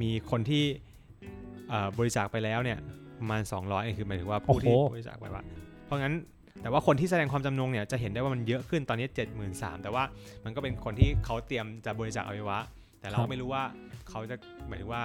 [0.00, 0.64] มีคนที่
[1.68, 2.78] เอ่อบริจาคไปแล้วเนี่ย
[3.18, 5.42] ประมาณ 200นี่คือหมายถึงว่าผู้ที่บริจาคไปว่า
[5.86, 6.14] เพราะงั้น
[6.62, 9.06] แต่ว่าคนที่แสดงความจำนงเนี่ยจะเห็นได้ว่ามันเยอะขึ้นตอนนี้
[9.44, 10.04] 73,000แต่ว่า
[10.44, 12.58] มันก็เป็นคนที่เขาเตรียมจะบริจาคอวัยวะ
[13.00, 13.64] แต่เราไม่รู้ว่า
[14.08, 14.36] เขาจะ
[14.68, 15.04] หมายถึงว่า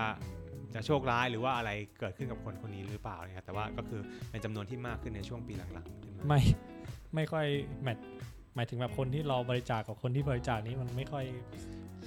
[0.75, 6.41] จะโชคร้ายหรือว่าอะไรเกิดขึ้นกับคนคนนี้หรือเปล่านะครับแต่ว่าก็คือเป็นจำนวนที่มากขึ้นในช่วงปีหลังๆขึ้นมาไม่
[7.15, 7.45] ไม่ค่อย
[7.83, 7.97] แมท
[8.55, 11.25] หมายถึงแบบคนที่รอบริจาคกับคนที่บริจาคนี้มันไม่ค่อย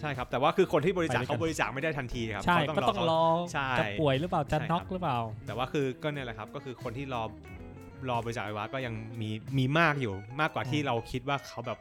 [0.00, 7.22] ใช่ครับ แต่ว่าคือคนที่บริจาคไปด้วยกันเขาบริจาคไม่ได้ทันทีครับใช่เขาก็ต้องรอใช่จะป่วยหรือเปล่าจะใช่ครับน็อกหรือเปล่า แต่ว่าคือก็เนี่ยแหละครับก็คือคนที่รอ
[8.08, 11.78] รอบริจาคอวัยวะก็ยังมีมีมากอยู่มากกว่าที่อืมเราคิดว่าเขาแบบ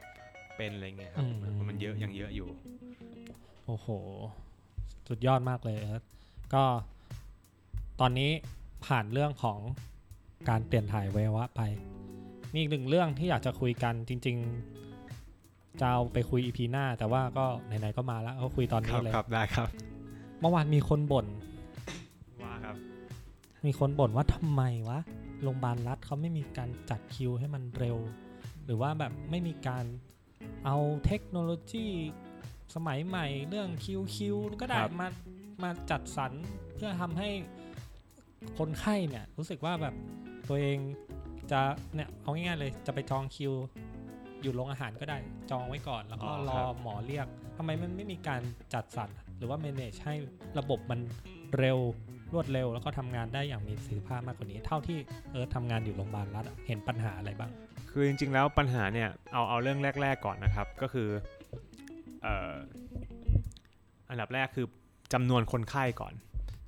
[0.56, 2.48] เป็นอะไรเงี้ยครับอืมมันเยอะยังเยอะอยู่
[3.66, 3.88] โอ้โห
[5.08, 6.02] สุดยอดมากเลยเอิร์ธ
[6.54, 6.64] ก็
[8.00, 8.30] ตอนนี้
[8.86, 9.58] ผ่านเรื่องของ
[10.48, 11.60] การเปลี่ยนถ่ายอวัยวะไป
[12.52, 14.36] มีอีกหนึ่งเรื่องที่อยากจะคุยกันจริง
[15.08, 19.68] ๆ จะเอาไปคุยอีพีหน้า แต่ว่าก็ไหนๆก็มาแล้วก็คุยตอนคนี้รับเลยครับได้ครับ
[20.40, 21.26] เมื่อวานมีคนบ่น
[22.42, 22.76] ว่าครับ
[23.66, 24.98] มีคนบ่นว่าทำไมวะ
[25.42, 27.98] โรงพยาบาลรัฐเขาไม่มีการจัดคิวให้มันเร็ว
[28.64, 29.84] หรือว่าแบบไม่มีการ
[30.64, 31.86] เอาเทคโนโลยี
[32.74, 35.08] สมัยใหม่เรื่องคิวคิวก็ได้ครับมา
[35.62, 36.32] มาจัดสรร
[36.74, 37.28] เพื่อทำให้
[38.58, 39.94] คนไข้เนี่ยรู้สึกว่าแบบ
[40.48, 40.78] ตัวเอง
[41.50, 41.60] จะ
[41.94, 43.52] เนี่ยเอาง่ายๆเลยจะไปจองคิว
[44.42, 45.18] อยู่โรงอาหารก็ได้
[45.50, 48.40] จองไว้ก่อน แล้วก็รอหมอเรียกทำไมมันไม่มีการ
[48.74, 50.14] จัดสรรหรือว่า manage ให้
[50.58, 51.00] ระบบมัน
[51.58, 51.78] เร็ว
[52.32, 54.98] รวดเร็ว แล้วก็ทำงานได้อย่างมีประสิทธิภาพมากกว่านี้ เท่าที่
[55.30, 57.50] เอิร์ธทำงานอยู่โรงพยาบาลรัฐอะเห็นปัญหาอะไรบ้าง
[57.90, 61.08] คือจริงๆแล้วปัญหาเนี่ยเอาเอาเรื่องแรก ๆก่อนนะครับ ก็คือ
[62.22, 62.54] เอ่อ
[64.10, 64.66] อันดับแรกคือ
[65.12, 66.14] จำนวนคนไข้ก่อน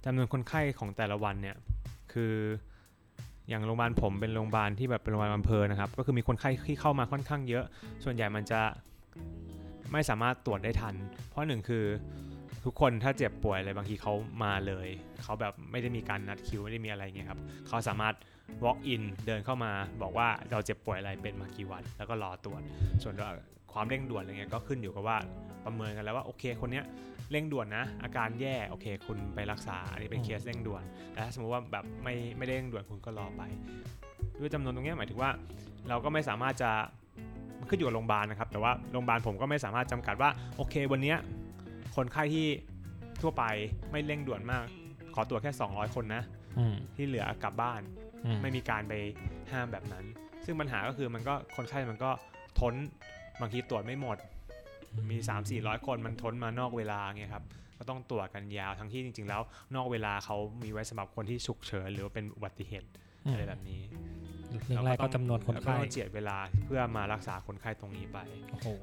[0.05, 1.57] จำนวนคนไข้ของแต่ละวันเนี่ย
[2.12, 2.35] คือ
[3.48, 7.64] อย่างโรงพยาบาลผมเป็นโรงพยาบาลที่แบบเป็นโรงพยาบาลอำเภอนะครับ ก็คือมีคนไข้ที่เข้ามาค่อนข้างเยอะ
[8.05, 8.61] ส่วนใหญ่มันจะ
[9.92, 10.94] ไม่สามารถตรวจได้ทัน
[11.29, 11.85] เพราะหนึ่งคือ
[12.64, 14.12] ทุกคนถ้าเจ็บป่วยอะไรบางทีเขา
[14.44, 14.88] มาเลย
[15.22, 18.14] เขาแบบไม่ได้มีการนัดคิวไม่ได้มีอะไรเงี้ยครับเขาสามารถ
[18.64, 19.72] walk in เดินเข้ามา
[20.03, 22.61] บอกว่าเราเจ็บป่วยอะไรเป็นมากี่วัน แล้วก็รอตรวจ
[23.03, 23.14] ส่วน
[23.72, 25.16] ความเร่งด่วนอะไรเงี้ยก็ขึ้นอยู่กับว่า
[25.64, 26.85] ประเมินกันแล้วว่าโอเคคนเนี้ย
[27.30, 33.42] เร่งด่วนนะ อาการแย่โอเค คุณไปรักษาอันนี้เป็นเคสเร่งด่วนแต่ถ้าสมมติว่าแบบไม่ไม่ได้เร่งด่วนคุณก็รอไป
[34.38, 35.30] ด้วยจำนวนตรงนี้หมายถึงว่า
[35.88, 36.70] เราก็ไม่สามารถจะ
[37.59, 41.14] มันขึ้นอยู่กับโรงพยาบาลนะครับ แต่ว่าโรงพยาบาลผมก็ไม่สามารถจำกัดว่าโอเค วันนี้
[41.96, 42.46] คนไข้ที่
[43.22, 43.44] ทั่วไป
[43.90, 44.64] ไม่เร่งด่วนมาก
[45.14, 46.22] ขอตรวจแค่ 200 คนนะ
[46.96, 47.80] ที่เหลือกลับบ้าน
[48.42, 48.92] ไม่มีการไป
[49.52, 50.04] ห้ามแบบนั้น
[50.44, 52.11] ซึ่งปัญหาก็คือมันก็คนไข้มันก็
[52.61, 52.74] ทน
[53.40, 54.18] บางทีตรวจไม่หมด
[55.11, 57.44] มี 3 4 0 0 คนมันทนมานอกเวลาเงี้ยครับ
[57.79, 59.42] ก็ต้องตรวจกันยาวทั้งที่จริง ๆ แล้ว
[59.76, 62.88] นอกเวลาเขามีไว้สำหรับคนที่ฉุกเฉินหรือว่าเป็นอุบัติเหตุ
[63.31, 63.81] อะไรแบบนี้
[64.66, 68.18] เรื่องแรกก็จำนวนคนไข้ก็เจียดเวลาเพื่อมารักษาคนไข้ตรงนี้ไป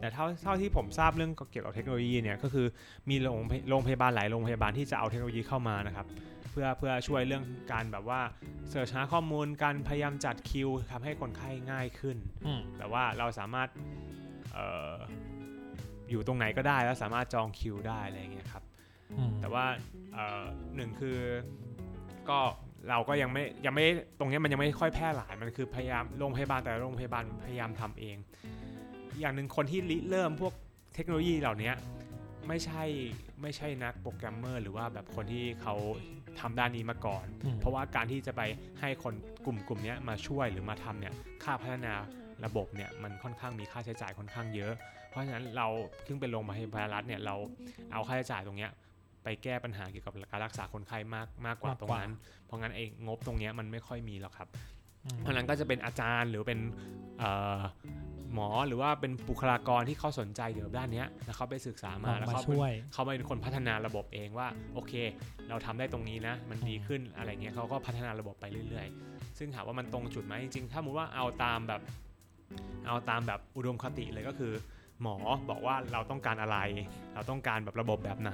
[0.02, 2.68] แต่เท่าเท่าที่ผมทราบเรื่องเกี่ยวกับเทคโนโลยีเนี่ยก็คือ
[3.10, 3.40] มีโรง
[3.70, 6.08] โรงพยาบาลหลายโรงพยาบาลที่จะเอาเทคโนโลยีเข้ามานะครับ
[6.52, 8.22] เพื่อเพื่อช่วยเรื่องการแบบว่า
[8.70, 12.18] เสิร์ชหาข้อมูลการพยายามจัดคิวทำให้คนไข้ง่ายขึ้น
[12.78, 13.70] แบบว่าเราสามารถ
[14.58, 14.60] อ
[14.94, 14.96] อ
[16.10, 18.64] อยู่ตรงไหนก็ได้แล้วสามารถจองคิวได้อะไรเงี้ยครับ
[19.40, 19.66] แต่ว่า
[20.76, 21.18] หนึ่งคือ
[22.30, 22.40] ก็
[22.90, 23.86] เราก็ยังไม่ยังไม่
[24.20, 28.18] ตรงนี้มันยังไม่ค่อยแพร่หลายมันคือพยายามโรงพยาบาลแต่โรงพยาบาลพยายามทำเอง
[29.20, 30.54] อย่างหนึ่งคนที่ริเริ่มพวก
[30.96, 31.72] เทคโนโลยีเหล่านี้
[32.48, 32.84] ไม่ใช่
[33.42, 35.76] ไม่ใช่นักโปรแกรมเมอร์หรือว่าแบบคนที่เขา
[36.40, 37.26] ทำด้านนี้มาก่อน
[37.60, 38.42] เพราะว่าการที่จะไป
[38.80, 39.14] ให้คน
[39.46, 41.94] กลุ่มกลุ่มนี้มาช่วยหรือมาทำเนี่ยค่าพัฒนา
[42.46, 44.74] ระบบเนี่ยมันค่อนข้างมีค่าใช้จ่ายค่อนข้างเยอะ
[45.10, 45.68] เพราะฉะนั้นเรา
[46.08, 47.36] ซึ่งเป็นโรงพยาบาลรัฐเนี่ยเรา
[47.92, 48.72] เอาค่าใช้จ่ายตรงเนี้ย
[49.24, 52.14] ไปแก้ปัญหาเกี่ยวกับการรักษาคนไข้มากมากกว่าตรงนั้น
[52.46, 54.48] เพราะงั้นเองงบตรงนี้มันไม่ค่อยมีหรอกครับ
[55.20, 56.60] เพราะนั้นก็จะเป็นอาจารย์หรือเป็น
[58.34, 62.42] หมอหรือว่าเป็นบุคลากรที่เขาสนใจเกี่ยวกับด้านนี้แล้วเขาไปศึกษามาแล้วเขา
[62.94, 64.94] เขาเป็นคนพัฒนาระบบเองว่าโอเค
[65.50, 71.82] เราทำได้ตรงนี้นะ มันดีขึ้นอะไรเงี้ยเขาก็พัฒนาระบบไปเรื่อย ๆ ซึ่งถามว่ามันตรงจุดไหมจริงๆ ถ้ามุว่าเอาตามแบบ
[72.86, 74.54] เอาตามแบบอุดมคติเลยก็คือ
[75.02, 75.16] หมอ
[75.50, 76.58] บอกว่าเราต้องการอะไร
[77.14, 78.34] เราต้องการแบบระบบแบบไหน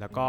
[0.00, 0.26] แล้วก็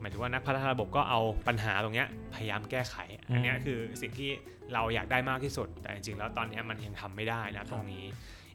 [0.00, 2.94] หมายถึงว่านักพัฒนาระบบก็เอาปัญหาตรงนี้พยายามแก้ไข
[3.28, 4.30] อันนี้คือสิ่งที่
[4.74, 8.04] เราอยากได้มากที่สุด แต่จริงๆแล้วตอนนี้มันยังทำไม่ได้นะตรงนี้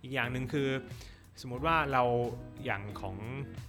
[0.02, 0.70] อีกอย่างหนึ่งคือ
[1.42, 2.04] สมมุติว่าเรา
[2.66, 3.16] อย่างของ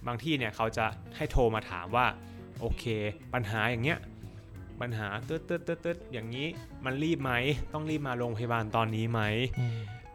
[0.07, 2.05] บางที่เนี่ยเขาจะให้โทรมาถามว่า
[2.59, 2.83] โอเค
[3.33, 3.99] ปัญหาอย่างเงี้ย
[4.81, 6.47] ปัญหาตืดตืดตืดตืดอย่างนี้
[6.85, 7.31] มันรีบไหม
[7.73, 9.21] ต้องรีบมาโรงพยาบาลตอนนี้ไหม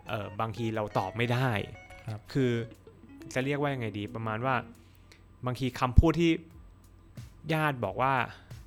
[0.09, 1.51] เออบางทีเราตอบไม่ได้
[2.33, 2.51] คือ
[3.35, 4.55] จะเรียกว่ายังไงดี ประมาณว่า
[5.46, 6.31] บางทีคำพูดที่
[7.53, 8.12] ญาติบอกว่า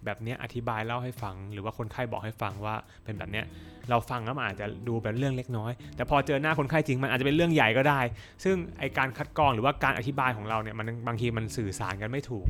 [0.05, 3.45] แบบนี้อธิบายเล่าให้ฟัง หรือว่าคนไข้บอกให้ฟังว่าเป็นแบบเนี้ย
[3.89, 7.99] เราฟังแล้วมันอาจจะดูเป็นเรื่องเล็กน้อย แต่พอเจอหน้าคนไข้จริงมันอาจจะเป็นเรื่องใหญ่ก็ได้
[8.43, 12.45] ซึ่งไอการคัดกรองหรือว่าการอธิบายของเราเนี่ยมันบางทีมันสื่อสารกันไม่ถูก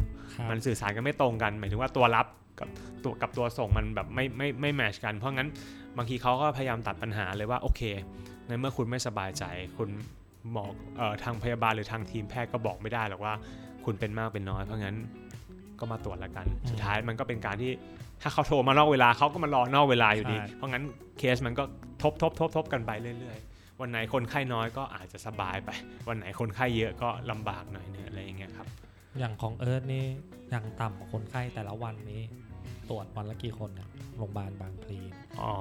[0.50, 2.26] มันสื่อสารกันไม่ตรงกัน หมายถึงว่าตัวรับ
[2.60, 2.70] กับ
[3.04, 5.50] ตัวกับตัวส่งมันแบบไม่ไม่ไม่แมชกัน เพราะงั้น
[5.98, 7.82] บางทีเขาก็พยายามตัดปัญหาเลยว่าโอเค
[8.48, 9.44] ในเมื่อคุณไม่สบายใจ
[9.78, 9.90] คุณ
[10.52, 10.66] หมอ
[11.00, 13.34] อทางพยาบาลหรือทางทีมแพทย์ก็บอกไม่ได้หรอกว่า
[13.86, 14.98] คุณเป็นมากเป็นน้อย เพราะงั้น
[15.80, 17.72] ก็มาตรวจแล้วกัน สุดท้ายมันก็เป็นการที่
[18.22, 20.84] ถ้าเขาโทรมานอกเวลาเขาก็มารอนอกเวลาอยู่ดี เพราะงั้น
[21.18, 21.64] เคสมันก็
[22.02, 25.70] ทบทบทบทบกันไปเรื่อย ๆ วันไหนคนไข้น้อยก็อาจจะสบายไป
[26.08, 28.68] วันไหนคนไข้เยอะก็ลำบากหน่อยเนี่ยอะไรอย่างเงี้ยครับ
[29.20, 30.06] อย่างของเอิร์ธนี่
[30.52, 32.22] อย่างต่ำคนไข้แต่ละวันนี้
[32.90, 35.00] ตรวจวันละกี่คนเนี่ยโรงพยาบาลบางพลี
[35.42, 35.52] อ๋อ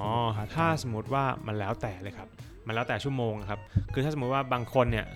[0.55, 2.29] ถ้าสมมติว่ามันแล้วแต่เลยครับ
[2.67, 3.61] มันแล้วแต่ชั่วโมงครับ
[3.93, 5.07] คือถ้าสมมติว่าบางคนเนี่ย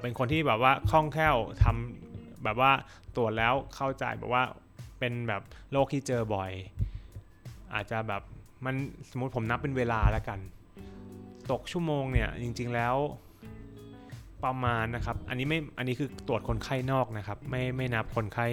[0.00, 2.72] เป็นคนที่แบบว่าคล่องแคล่วทำแบบว่า
[3.16, 4.42] ตรวจแล้วเข้าใจแบบว่า
[4.98, 6.52] เป็นแบบโรคที่เจอบ่อย
[7.74, 8.22] อาจจะแบบ
[8.64, 8.74] มัน
[9.10, 10.38] สมมติผมนับเป็นเวลาแล้วกัน
[11.50, 12.94] ตกชั่วโมงเนี่ยจริง ๆแล้ว
[14.44, 18.46] ประมาณนะครับ อันนี้ไม่ อันนี้คือตรวจคนไข้นอกนะครับ ไม่ไม่นับคนไข้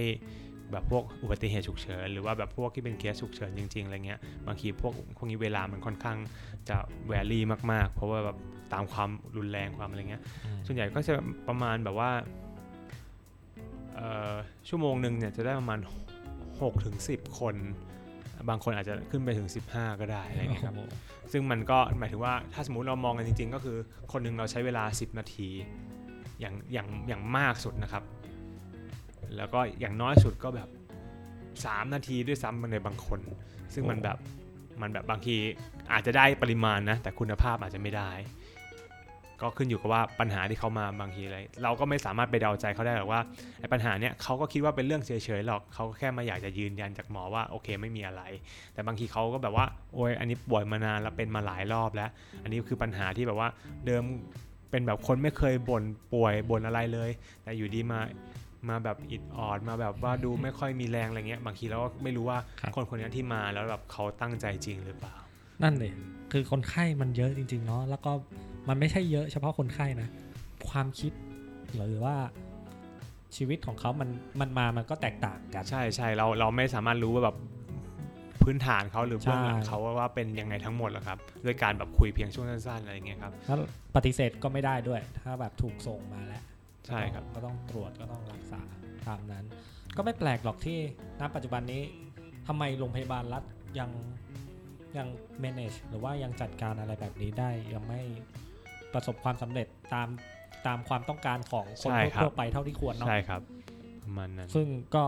[0.71, 6.17] แบบพวกอุบัติเหตุฉุกเฉินหรือว่าแบบพวกที่เป็นเคสฉุกเฉินจริงๆอะไรเงี้ยบางทีพวกพวกนี้เวลามันค่อนข้าง
[6.69, 6.77] จะ
[7.07, 8.37] แวรี่มากๆ เพราะว่าแบบ
[8.73, 10.21] ตามความรุนแรงความอะไรเงี้ย
[10.65, 11.13] ส่วนใหญ่ก็จะ
[11.47, 12.11] ประมาณแบบว่า
[14.67, 15.79] ชั่วโมงหนึ่งเนี่ยจะได้ประมาณ
[16.31, 17.55] 6ถึง10 คน
[18.49, 20.75] บางคนอาจจะขึ้นไปถึง 15 ก็ได้อะไรเงี้ยครับ
[21.31, 23.77] ซึ่งมันก็หมายถึงว่าถ้าสมมติเรามองกันจริง ๆ ก็คือ
[24.11, 25.49] คนหนึ่งเราใช้เวลา 10 นาที
[26.39, 28.03] อย่างอย่างอย่างมากสุดนะครับ
[29.37, 30.69] แล้วก็อย่างน้อยสุดก็แบบ
[31.31, 33.19] 3 นาทีด้วยซ้ำในบางคน
[33.73, 34.17] ซึ่งมันแบบ
[34.81, 35.35] มันแบบบางที
[35.93, 38.11] อาจจะได้ปริมาณนะ แต่คุณภาพอาจจะไม่ได้
[39.41, 43.21] ก็ขึ้นอยู่กับว่าปัญหาที่เขามาบางทีอะไรเราก็ไม่สามารถไปเดาใจเขาได้หรอกว่า
[43.59, 48.23] ไอ้ปัญหาเนี้ยเขาก็คิดว่าเป็นเรื่องเฉยๆหรอกเขาก็แค่มาอยากจะยืนยันจากหมอว่าโอเคไม่มีอะไร
[48.73, 52.09] แต่บางทีเขาก็แบบว่าโอ้ยอันนี้ป่วยมานานแล้วเป็นมาหลายรอบแล้ว
[52.43, 53.49] อันนี้คือปัญหาที่แบบว่า
[53.85, 54.03] เดิม
[54.71, 57.09] เป็นแบบคนไม่เคยบ่นป่วยบ่นอะไรเลย
[57.43, 57.99] แต่อยู่ดีมา
[58.69, 65.15] มาแบบอิดออดมาแบบว่าดูไม่ค่อยมีแรงอะไรเงี้ยบางทีเราก็ไม่รู้ว่าครับคนคนนี้ที่มาแล้วแบบเขาตั้งใจจริงหรือเปล่า
[65.63, 65.91] นั่นเลย
[66.31, 68.11] คือคนไข้มันเยอะจริง ๆ เนาะแล้วก็
[68.69, 70.09] มันไม่ใช่เยอะเฉพาะคนไข้นะ
[70.69, 71.11] ความคิด
[71.75, 72.15] หรือว่า
[73.35, 77.37] ชีวิตของเขามันมันมามันก็แตกต่างกัน ใช่ใช่เราเราไม่สามารถรู้ว่าแบบ
[78.43, 83.57] พื้นฐานเขาหรือเบื้องหลังใช่เขาว่าว่าเป็นยังไงทั้งหมดหรอกครับด้วยการแบบคุยเพียงช่วงสั้นๆอะไรเงี้ยครับแล้ว
[83.95, 86.43] ปฏิเสธก็ไม่ได้ด้วย ถ้าแบบถูกส่งมาแล้ว
[86.89, 88.61] ใช่ครับก็ต้องตรวจก็ต้องรักษา
[89.07, 89.45] ตามนั้น
[89.97, 90.77] ก็ไม่แปลกหรอกที่
[91.19, 91.81] ณปัจจุบันนี้
[92.47, 93.43] ทำไมโรงพยาบาลรัฐ
[93.79, 93.89] ยัง
[94.97, 95.07] ยัง
[95.43, 98.01] manage หรือว่ายังจัดการอะไรแบบนี้ได้ยังไม่
[98.93, 100.07] ประสบความสำเร็จตาม
[100.67, 103.41] ตามความต้องการของคนใช่ครับทั่วๆไปเท่าที่ควรเนาะใช่ครับ
[104.03, 105.05] ประมาณนั้นซึ่งก็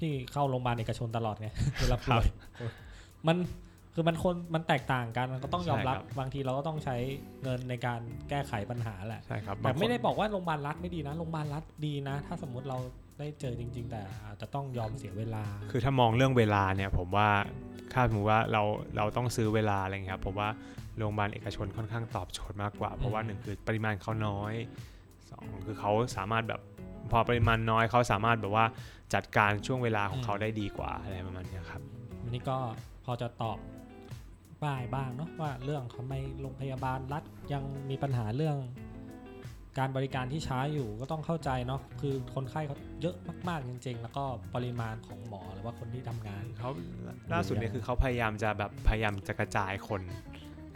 [0.00, 1.48] พี่เข้าโรงพยาบาลเอกชนตลอดไง
[1.80, 2.26] เวลาป่วย
[3.26, 3.36] มัน
[3.94, 6.96] คือมันคนมันแตกต่างกันมันก็ต้องยอมรับใช่ครับ บางทีเราก็ต้องใช้
[7.42, 12.78] เงินในการแก้ไขปัญหาแหละใช่ครับแต่บางคนไม่ได้บอกว่าโรงพยาบาลรัฐไม่ดีนะโรงพยาบาลรัฐดีนะ ถ้าสมมุติเรา
[13.18, 17.28] ได้เจอจริง ๆ แต่อาจจะต้องยอมเสียเวลา คือถ้ามองเรื่องเวลาเนี่ยผมว่า
[17.92, 18.62] ถ้าสมมติว่าเรา
[18.96, 20.48] เราต้องซื้อเวลาอะไรเงี้ยครับผมว่า
[20.98, 24.54] โรงพยาบาลเอกชนค่อนข้างตอบโจทย์มากกว่า เพราะว่าหนึ่งคือปริมาณเขาน้อย
[25.30, 26.60] สองคือเขาสามารถแบบ
[27.10, 28.66] พอปริมาณน้อยเขาสามารถแบบว่า
[29.14, 31.82] จัดการช่วงเวลาของเขาได้ดีกว่าอะไรประมาณเนี้ยครับ
[32.22, 32.56] วันนี้ก็
[33.04, 33.58] พอจะตอบ
[34.64, 37.22] บ้ายบ้างเนาะว่าเรื่องทำไมโรงพยาบาลรัฐ
[37.52, 38.56] ยังมีปัญหาเรื่อง
[39.78, 43.16] การบริการที่ช้าอยู่ก็ต้องเข้าใจเนาะคือคนไข้เขาเยอะ
[43.48, 46.70] มากๆจริง ๆ แล้วก็ปริมาณของหมอหรือว่าคนที่ทำงานเขา
[47.32, 50.02] ล่าสุดเนี่ยคือเขาพยายามจะแบบพยายามจะกระจายคน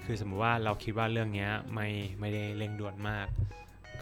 [0.04, 1.88] คือสมมุติว่าเราคิดว่าเรื่องเนี้ยไม่
[2.20, 3.26] ไม่ได้เร่งด่วนมาก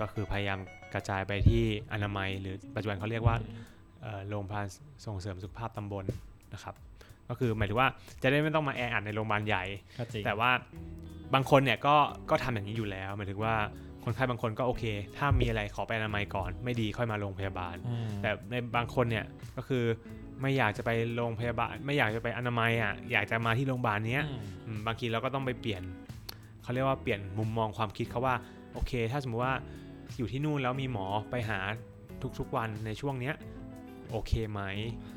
[0.01, 0.59] ก็คือพยายาม
[0.95, 3.37] กระจายไปที่อนามัย หรือปัจจุบันเขาเรียกว่า
[4.29, 4.67] โรงพยาบาล
[5.07, 6.05] ส่งเสริมสุขภาพตำบล
[6.55, 6.75] นะครับ
[7.29, 7.89] ก็คือหมายถึงว่า
[8.23, 9.65] จะได้ไม่ต้องมาแออัดในโรงพยาบาลใหญ่
[9.99, 10.51] ก็จริงแต่ว่า
[11.35, 11.97] บางคนเนี่ยก็
[12.31, 13.55] ก็ทำอย่างนี้อยู่แล้วหมายถึงว่า
[14.05, 14.85] คนไข้บางคนก็โอเค
[15.17, 19.25] ถ้ามีอะไรขอไปอนามัยก่อน ไม่ดีค่อยมาโรงพยาบาลอืมแต่ในบางคนเนี่ย
[19.57, 19.85] ก็คือ
[20.43, 25.83] ไม่อยากจะไปโรงพยาบาล ไม่อยากจะไปอนามัยอะอยากจะมาที่โรงพยาบาลเนี้ยอืมอืมบางทีเราก็ต้องไปเปลี่ยน
[26.63, 28.35] เขาเรียกว่าเปลี่ยนมุมมองความคิดเขาว่า
[28.73, 29.55] โอเค ถ้าสมมุติว่า
[30.19, 31.59] อยู่ที่นู่นแล้วมีหมอไปหา
[32.39, 33.35] ทุกๆวันในช่วงเนี้ย
[34.11, 34.61] โอเคไหม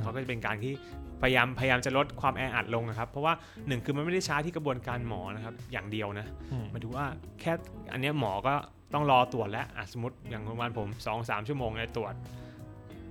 [0.01, 0.73] เขาก็จะเป็นการที่
[1.21, 3.33] พยายามพยายามจะลดความแออัดลงนะครับ เพราะว่า
[3.67, 7.05] หนึ่งคือมันไม่ได้ช้าที่กระบวนการหมอนะครับ อย่างเดียวนะอืมหมายถึงว่า
[7.39, 7.53] แค่
[7.91, 8.53] อันเนี้ยหมอก็
[8.93, 12.13] ต้องรอตรวจแล้วอะสมมติอย่างโรงพยาบาลผม2อสชั่วโมงเลยตรวจ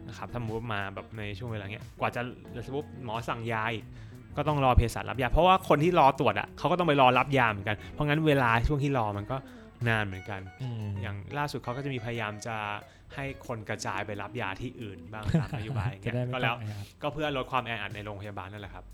[0.09, 2.23] นะครับถ้าสมมติมาแบบในช่วงเวลาเนี้ยกว่าจะ
[2.67, 3.85] สมมติหมอสั่งยาอีก
[4.37, 9.37] ก็ต้องรอเภสัชรับยา เพราะว่าคนที่รอตรวจอะเขาก็ต้องไปรอรับยาเหมือนกัน เพราะงั้นเวลาช่วงที่รอมันก็
[9.89, 12.57] นานเหมือนกันอืมอย่างล่าสุดเขาก็จะมีพยายามจะ
[13.14, 18.85] ให้คนกระจายไปรับยาที่อื่นบ้างตามนโยบายอย่างจะเงี้ได้ยไม่ก็ต้แล้อวงแออัดก็เพื่อลดความแออัดในโรงพยาบาลนั่นแหละครับ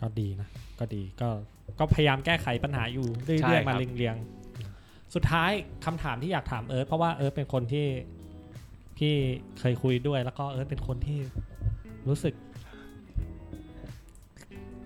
[0.00, 1.28] ก็ดีนะ ก็ดีก็
[1.78, 5.50] ก็พยายามแก้ไขปัญหาอยู่เรื่ใช่อยคๆรัมาบเรียงๆสุดท้าย
[5.84, 7.86] คำถามที่อยากถามเอิร์ธเพราะว่าเอิร์ธเป็นคนที่
[8.98, 9.14] พี่
[9.60, 11.18] เคยคุยด้วย แล้วก็เอิร์ธเป็นคนที่
[12.08, 12.34] รู้สึก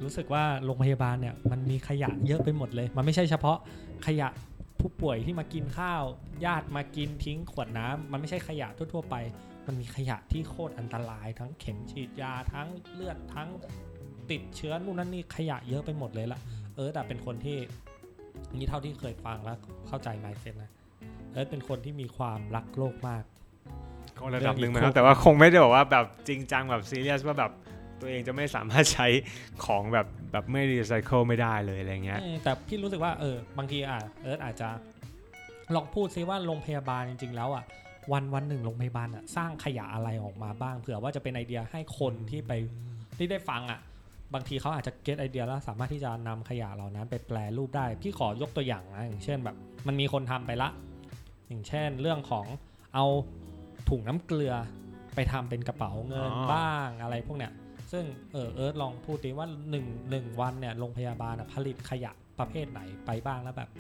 [0.02, 3.58] รู้สึกว่าโรงพยาบาลเนี่ย มันมีขยะเยอะไปหมดเลย มันไม่ใช่เฉพาะ
[4.06, 4.28] ขยะ
[4.80, 6.02] ผู้ป่วยที่มากินข้าว
[6.44, 9.16] ญาติมากินทิ้งขวดน้ำมันไม่ใช่ขยะทั่ว ๆ ไป
[9.66, 13.48] มันมีขยะที่โคตรอันตราย ทั้งเข็มฉีดยาทั้งเลือดทั้ง
[14.30, 16.40] ติดเชื้อนู่นนั่นนี่ขยะเยอะไปหมดเลยละ
[16.76, 17.58] เอิร์ธอะเป็นคนที่
[18.56, 20.70] นี่เท่าที่เคยฟังแล้วเข้าใจไมเซ็ตนะ
[21.32, 23.24] เอิร์ธเป็นคนที่มีความรักโลกมาก
[24.18, 27.52] ก็ระดับหนึ่งเรื่องนะครับอีโคแต่ว่าคงไม่ได้บอกว่าแบบจริงจังแบบซีเรียสว่าแบบ
[28.00, 29.06] ตัวเองจะไม่สามารถใช้
[29.64, 34.68] ของแบบแบบไม่รีไซเคิลไม่ได้เลยอะไรเงี้ยเออแต่พี่รู้สึกว่าเออบางทีอะเอิร์ธอาจจะ
[35.74, 37.64] ลองพูดซิว่าโรงพยาบาลจริง ๆ แล้วอะ
[38.12, 42.52] วันวันหนึ่งโรงพยาบาลอะสร้างขยะอะไรออกมาบ้างเผื่อว่าจะเป็นไอเดียให้คนที่ไป
[43.18, 43.80] ที่ได้ฟังอะ
[44.34, 50.68] บางทีเขาอาจจะเก็ตไอเดียแล้วสามารถที่จะนำขยะเหล่านั้นไปแปลรูปได้ พี่ขอยกตัวอย่างนะอย่างเช่นแบบ มันมีคนทำไปละ
[51.48, 52.46] อย่างเช่นเรื่องของ
[52.94, 53.04] เอา
[53.88, 54.54] ถุงน้ำเกลือ
[55.14, 57.52] ไปทำเป็นกระเป๋าเงินอ๋อบ้างอะไรพวกเนี้ย
[57.92, 63.70] ซึ่งเออเอิร์ธลองพูดดิว่าหนึ่งหนึ่งวันเนี่ยโรงพยาบาลอะผลิตขยะประเภทไหนไปบ้างแล้วแบบ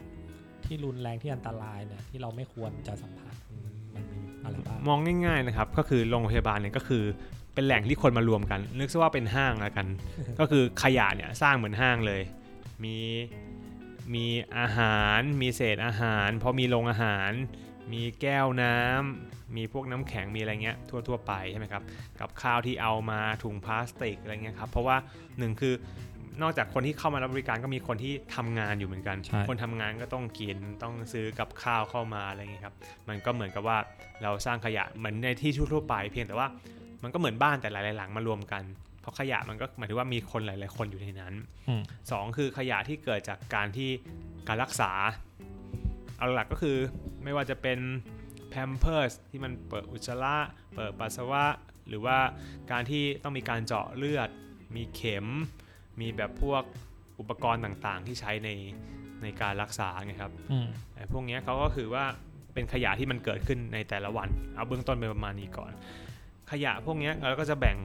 [0.68, 3.34] ที่รุนแรงที่อันตรายเนี่ยที่เราไม่ควรจะสัมผัส
[3.94, 7.04] มันมีอะไรบ้างมองง่ายๆนะครับก็คือโรงพยาบาลเนี่ยก็คือ
[7.54, 9.86] เป็นแหล่งที่คนมารวมกันนึกซะว่าเป็นห้างแล้วกัน
[10.38, 12.22] ก็คือขยะเนี่ยสร้างเหมือนห้างเลย
[12.84, 12.96] มี
[14.14, 14.26] มี
[14.58, 17.32] อาหาร มีเศษอาหารเพราะมีโรงอาหาร
[17.92, 20.76] มีแก้วน้ำมีพวกน้ำแข็งมีอะไรเงี้ย
[21.08, 21.82] ทั่วๆไปใช่ไหมครับ
[22.20, 24.96] กับข้าวที่เอามาถุงพลาสติกอะไรเงี้ยครับเพราะว่า
[25.38, 25.74] หนึ่งคือ
[26.42, 32.74] นอกจากคนที่เข้ามารับบริการก็มีคนที่ทำงานอยู่เหมือนกันใช่คนทำงานก็ต้องกินต้องซื้อกับข้าวเข้ามาอะไรเงี้ยครับ
[33.08, 33.78] มันก็เหมือนกับว่า
[34.22, 36.48] เราสร้างขยะเหมือนในที่ทั่วๆไป เพียงแต่ว่า
[37.02, 38.62] มันก็เหมือนบ้านแต่หลาย ๆ หลังมารวมกัน
[39.00, 41.34] เพราะขยะมันก็หมายถึงว่ามีคนหลาย ๆ คนอยู่ในนั้น
[41.68, 43.90] อืมสองคือขยะที่เกิดจากการที่
[44.48, 44.90] การรักษา
[46.16, 46.76] เอาหลักก็คือ
[47.24, 47.78] ไม่ว่าจะเป็น
[48.48, 50.36] แพมเพิร์สที่มันเปิดอุจจาระ
[50.76, 51.44] เปิดปัสสาวะ
[51.88, 52.18] หรือว่า
[52.70, 54.28] การที่ต้องมีการเจาะเลือด
[54.76, 55.26] มีเข็ม
[56.00, 56.62] มีแบบพวก
[57.20, 58.50] อุปกรณ์ต่างๆ ที่ใช้ใน
[59.22, 62.04] ในการรักษาไงครับอืมไอ้พวกเนี้ยเขาก็คือว่า
[62.54, 65.72] เป็นขยะที่มันเกิดขึ้นในแต่ละวัน เอาเบื้องต้นเป็นประมาณนี้ก่อน
[66.50, 67.76] ขยะพวกเนี้ยเราก็จะแบ่ง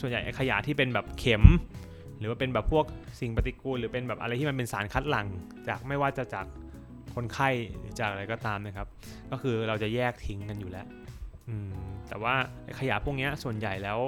[0.00, 1.44] ส่วนใหญ่ไอ้ขยะที่เป็นแบบเข็ม
[2.18, 2.84] หรือว่าเป็นแบบพวก
[3.20, 5.26] สิ่งปฏิกูล หรือเป็นแบบอะไรที่มันเป็นสารคัดหลั่ง
[5.68, 6.46] จากไม่ว่าจะจาก
[7.14, 7.48] คนไข้
[7.78, 8.88] หรือจากอะไรก็ตามนะครับ
[9.30, 10.86] ก็คือเราจะแยกทิ้งกันอยู่แล้ว
[11.48, 11.70] อืม
[12.08, 13.98] แต่ว่าไอ้ขยะพวกเนี้ยส่วนใหญ่แล้ว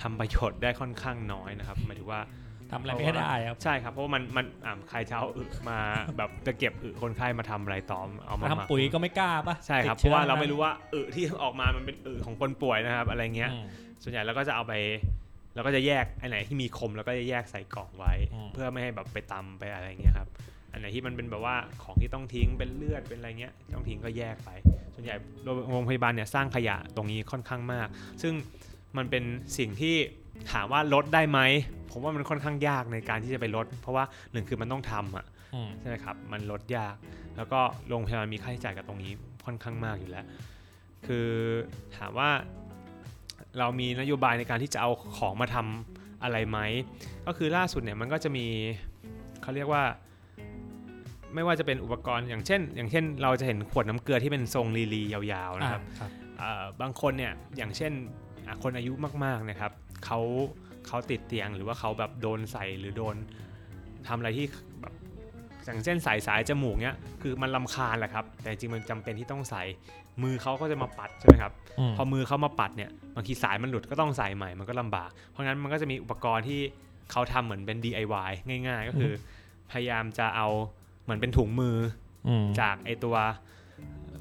[0.00, 2.20] ทำประโยชน์ได้ค่อนข้างน้อยนะครับหมายถึงว่า
[2.72, 5.78] ทำอะไรไม่ได้ครับใช่ครับเพราะว่ามันมันอ่าใครจะเอาอึมา
[6.16, 13.66] แบบจะเก็บอึคนไข้มาทำอะไรต่อเอามาหมักทำปุ๋ยก็ไม่กล้าปะใช่ครับติดเพชื้อราะว่าเราไม่รู้ว่าอึที่ออกมามันเป็นอึของคนป่วยนะครับอะไรเงี้ยอืม
[14.02, 14.72] ส่วนใหญ่เราก็จะเอาไป
[15.54, 20.28] เราก็จะแยกไอ้ไหนที่มีคมแล้วก็จะแยกใส่กล่องไว้อืมเพื่อไม่ให้แบบไปตำไปอะไรเงี้ยครับ
[20.72, 24.50] อันไหนที่มันเป็นแบบว่าของที่ต้องทิ้งเป็นเลือดเป็นอะไรเงี้ยต้องทิ้งก็แยกไป
[24.94, 25.16] ส่วนใหญ่
[25.70, 27.88] โรงพยาบาลเนี่ยสร้างขยะตรงนี้ค่อนข้างมาก
[28.22, 28.34] ซึ่ง
[28.96, 29.24] มันเป็น
[29.58, 29.96] สิ่งที่
[30.52, 31.40] ถามว่าลดได้ไหม
[31.90, 36.94] ผมว่ามันค่อนข้างยากในการที่จะไปลด เพราะว่าหนึ่งคือมันต้องทำอะอืมใช่ไหมครับมันลดยาก
[37.36, 39.12] แล้วก็โรงพยาบาลมีค่าใช้จ่ายกับตรงนี้
[39.44, 40.24] ค่อนข้างมากอยู่แล้ว
[41.06, 41.28] คือ
[41.96, 42.30] ถามว่า
[43.58, 46.58] เรามีนโยบายในการที่จะเอาของมาทำอะไรไหม
[47.26, 48.46] ก็คือล่าสุดเนี่ยมันก็จะมี
[49.42, 49.84] เขาเรียกว่า
[51.34, 57.92] ไม่ว่าจะเป็นอุปกรณ์อย่างเช่น อย่างเช่น เราจะเห็นขวดน้ำเกลือที่เป็นทรงลีลียาวๆนะครับครับเอ่อบางคนเนี่ยอย่างเช่น
[58.46, 58.92] อะคนอายุ
[59.24, 59.70] มากๆนะครับ
[60.04, 60.20] เขา
[60.86, 63.16] เขาติดเตียงหรือว่าเขาแบบโดนใส่หรือโดน
[64.06, 64.46] ทำอะไรที่
[64.80, 64.94] แบบ
[65.64, 69.62] อย่างเช่นใส่สายจมูกเนี้ยคือมันลำคาญแหละครับ แต่จริงๆมันจำเป็นที่ต้องใส่
[70.22, 76.60] มือเขาก็จะมาปัดใช่ไหมครับอืมพอมือเขามาปัดเนี่ยบางทีสายมันหลุดก็ต้องใส่ใหม่มันก็ลำบาก เพราะงั้นมันก็จะมีอุปกรณ์ที่
[77.10, 78.32] เขาทำเหมือนเป็น DIY
[78.66, 79.12] ง่าย ๆ ก็คือ
[79.70, 80.48] พยายามจะเอา
[81.04, 81.76] เหมือนเป็นถุงมือ
[82.28, 83.16] อืมจากไอตัว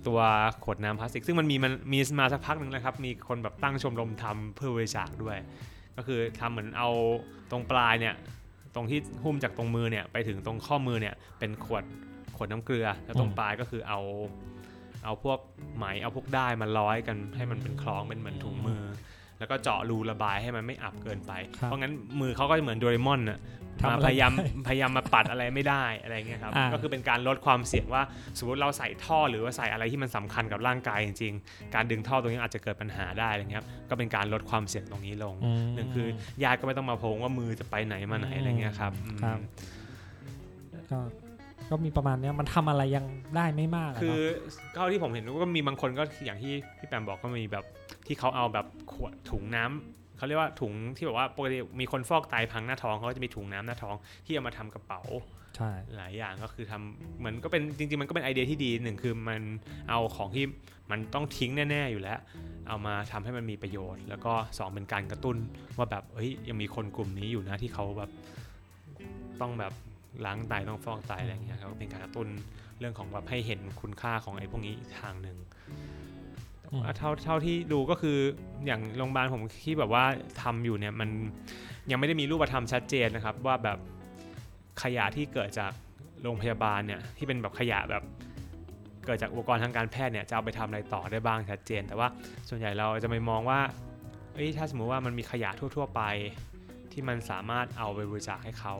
[0.07, 0.19] ตัว
[0.63, 5.37] ขวดน้ำพลาสติก ซึ่งมันมีมันมีมาสักพักหนึ่งแล้วครับ มีคนแบบตั้งชมรมทำเพื่อบริจาคด้วย
[5.97, 6.89] ก็คือทำเหมือนเอา
[7.51, 8.15] ตรงปลายเนี่ย
[8.75, 11.83] ตรงที่หุ้มจากตรงมือเนี่ยไปถึงตรงข้อมือเนี่ยเป็นขวด
[12.35, 13.99] ขวดน้ำเกลือ แล้วตรงปลายก็คือเอา
[15.05, 15.39] เอาพวก
[15.77, 18.83] ไหมเอาพวกได้ายมาร้อยกันให้มันเป็นคล้องเป็นเหมือนถุงมือ
[19.39, 23.39] แล้วก็เจาะรูระบายให้มันไม่อับเกินไปครับเพราะงั้นมือเขาก็จะเหมือนโดเรมอนน่ะ
[23.81, 28.03] ทำมาอะไรพยายามได้พยายามมาปัดอะไรไม่ได้อะไรเงี้ยครับอ่าก็คือเป็นการลดความเสี่ยงว่า
[28.37, 36.07] สมมติเราใส่ท่อหรือว่าใส่อะไรที่มันสำคัญกับร่างกายจริงๆ การดึงท่อตรงนี้อาจจะเกิดปัญหาได้อะไรเงี้ยครับก็เป็นการลดความเสี่ยงตรงนี้ลงอืมหนึ่งคือ
[36.43, 39.39] ญาติก็ไม่ต้องมาโพงว่ามือจะไปไหนมาไหนอะไรเงี้ยครับอืมครับ
[40.91, 40.99] ก็
[41.69, 47.65] ก็มีประมาณเนี้ยมันทำอะไรยังได้ไม่มากะคือเนาะเท่าที่ผมเห็นก็มีบางคนก็อย่างที่พี่แปมบอกก็มีแบบ
[48.07, 55.01] ที่เขาเอาแบบขวดถุงน้ำเขาเรียกว่าถุงที่แบบว่าปกติมีคนฟอกไตพังหน้าท้องเขาก็จะมีถุงน้ำหน้าท้องที่เอามาทำกระเป๋า
[55.55, 59.41] ใช่หลายอย่างก็คือทำเหมือนก็เป็นจริง ๆ มันก็เป็นไอเดียที่ดีหนึ่งคือมัน
[59.89, 60.45] เอาของที่
[60.91, 62.19] มันต้องทิ้งแน่ ๆ อยู่แล้ว
[62.67, 65.37] เอามาทำให้มันมีประโยชน์ แล้วก็สองเป็นการกระตุ้น
[65.77, 68.11] ว่าแบบเฮ้ยยังมีคนกลุ่มนี้อยู่นะที่เขาแบบ
[69.41, 69.73] ต้องแบบ
[70.25, 72.27] ล้างไตต้องฟอกไตอะไรอย่างเงี้ยครับเป็นการกระตุ้น
[72.79, 75.37] เรื่องของแบบให้เห็นคุณค่าของไอ้พวกนี้อีกทางหนึ่ง
[75.69, 76.04] อืม
[76.97, 78.17] เท่าเท่าที่ดูก็คือ
[78.65, 80.03] อย่างโรงพยาบาลผมที่แบบว่า
[80.41, 81.09] ทำอยู่เนี่ยมัน
[81.91, 83.77] ยังไม่ได้มีรูปธรรมชัดเจนนะครับ ว่าแบบ
[84.83, 85.71] ขยะที่เกิดจาก
[86.21, 88.03] โรงพยาบาลเนี่ยที่เป็นแบบขยะแบบ
[89.05, 92.07] เกิดจากอุปกรณ์ทางการแพทย์เนี่ยจะเอาไปทำอะไรต่อได้บ้างชัดเจน แต่ว่า
[92.49, 93.59] ส่วนใหญ่เราจะไม่มองว่า
[94.33, 96.01] เอ้ยถ้าสมมุติว่ามันมีขยะทั่ว ๆ ไป
[96.91, 98.75] ที่มันสามารถเอาไปบริจาคให้เขา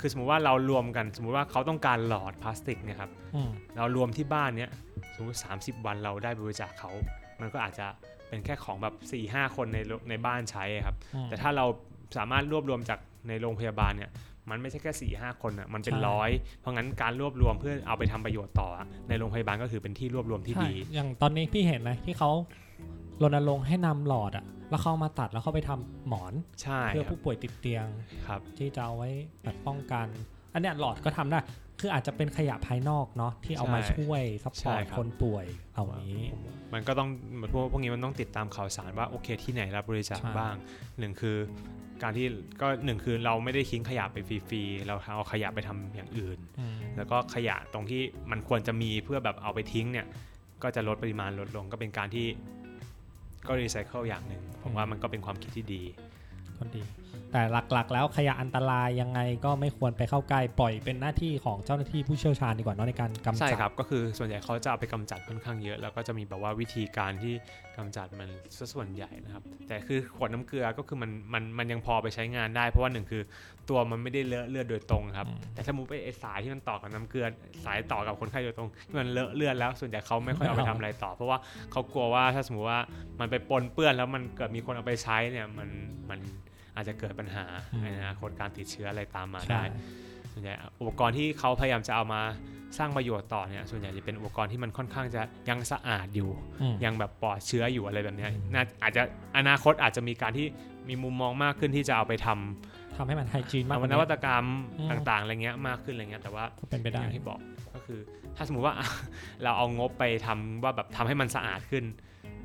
[0.00, 4.70] คือสมมุติว่าเรารวมกัน สมมุติว่าเขาต้องการหลอดพลาสติกเนะครับอืมเรารวมที่บ้านเนี้ย
[5.16, 6.90] สมมติ 30 วันเราได้บริจาคเขา
[7.40, 7.86] มันก็อาจจะ
[8.28, 11.66] เป็นแค่ของแบบ4ี่ห้าคนในโรงในบ้านใช้อะครับอืมแต่ถ้าเรา
[12.16, 14.10] สามารถรวบรวมจากในโรงพยาบาลเนี่ย
[14.50, 22.30] มันไม่ใช่แค่4ี่ห้าคนอะมันเป็นใช่ร้อยเพราะงั้นการรวบรวมเพื่อเอาไปทำประโยชน์ต่ออะในโรงพยาบาลก็คือเป็นที่รวบรวมที่ใช่ดี อย่างตอนนี้พี่เห็นนะที่เขา
[23.22, 27.86] รณรงค์ให้นำหลอดอะแล้วเขาเอามาตัดแล้วเขาไปทำหมอนใช่เพื่อครับผู้ป่วยติดเตียง
[28.26, 29.10] ครับที่จะเอาไว้
[29.42, 30.06] แบบป้องกัน
[30.52, 31.38] อันเนี้ยหลอดก็ทำได้
[31.80, 36.24] คืออาจจะเป็นขยะภายนอกเนาะที่เอามาใช่ช่วยซัพพใช่อร์ตครับคนป่วยเอานี้
[36.72, 37.08] มันก็ต้อง
[37.52, 40.54] พวกพวกนี้มันต้องติดตามข่าวสารว่าโอเคที่ไหนรับบริจาคใช่บ้าง
[40.98, 41.36] หนึ่งคือ
[42.02, 42.26] การที่
[42.60, 50.06] ก็หนึ่งคือเราไม่ได้ทิ้งขยะไปฟรีๆเราเอาขยะไปทำอย่างอื่นอืมแล้วก็ขยะตรงที่มันควรจะมีเพื่อแบบเอาไปทิ้งเนี่ย
[50.62, 52.26] ก็จะลดปริมาณลดลงก็เป็นการที่
[53.46, 55.82] ก็รีไซเคิลอย่างหนึ่งผมว่ามันก็เป็นความคิดที่ดี
[56.58, 56.82] คนดี
[57.32, 57.42] แต่
[57.72, 67.34] หลักๆ แล้วขยะอันตรายยังไงก็ไม่ควรไปเข้าใกล้ปล่อยเป็นหน้าที่ของเจ้าหน้าที่ผู้เชี่ยวชาญดีกว่าเนอะในการกำจัดใช่ครับ ก็คือส่วนใหญ่เขาจะเอาไปกำจัดค่อนข้างเยอะ แล้วก็จะมีแบบว่าวิธีการที่
[67.76, 73.22] กำจัดมันซะส่วนใหญ่นะครับ แต่คือขวดน้ำเกลือก็คือมันมันมันยังพอไปใช้งานได้ เพราะว่าหนึ่งคือ
[73.70, 77.26] ตัวมันไม่ได้เลอะเลือดโดยตรงครับอืมแต่ถ้ามุกไปไอ้สายที่มันต่อกับน้ำเกลือ
[77.64, 81.38] สายต่อกับคนไข้โดยตรงที่มันเลอะเลือดแล้วส่วนใหญ่เขาไม่ค่อยเอาไปทำอะไรต่อ เพราะว่า
[81.72, 82.80] เขากลัวว่าถ้าสมมติว่า
[83.20, 85.68] มันไปปนเปื้อนแล้วมันเกิดมีคนเอาไปใช้เนี่ยมัน
[86.10, 86.20] มัน
[86.80, 89.64] อาจจะเกิดปัญหาอืมในอนาคตการติดเชื้ออะไรตามมาใช่ได้
[90.32, 92.20] ส่วนใหญ่อุปกรณ์ที่เขาพยายามจะเอามา
[92.78, 99.02] สร้างประโยชน์ต่อเนี่ยส่วนใหญ่จะเป็นอุปกรณ์ที่มันค่อนข้างจะยังสะอาดอยู่อืมยังแบบปลอดเชื้ออยู่อะไรแบบเนี้ยอืมน่าอาจจะ
[99.36, 100.46] อนาคตอาจจะมีการที่
[100.88, 104.44] มีมุมมองมากขึ้นที่จะเอาไปทำทำให้มันไฮจีนมากกนว่าวัตนี้กรรม
[104.78, 107.40] อืมต่างๆอะไรเงี้ยมากขึ้นอะไรเงี้ยแต่ว่าก็เป็นไปได้อย่างที่บอก
[107.74, 108.00] ก็คือ
[108.36, 108.74] ถ้าสมมุติว่า
[109.42, 111.84] เราเอางบไปทำว่าแบบทำให้มันสะอาดขึ้น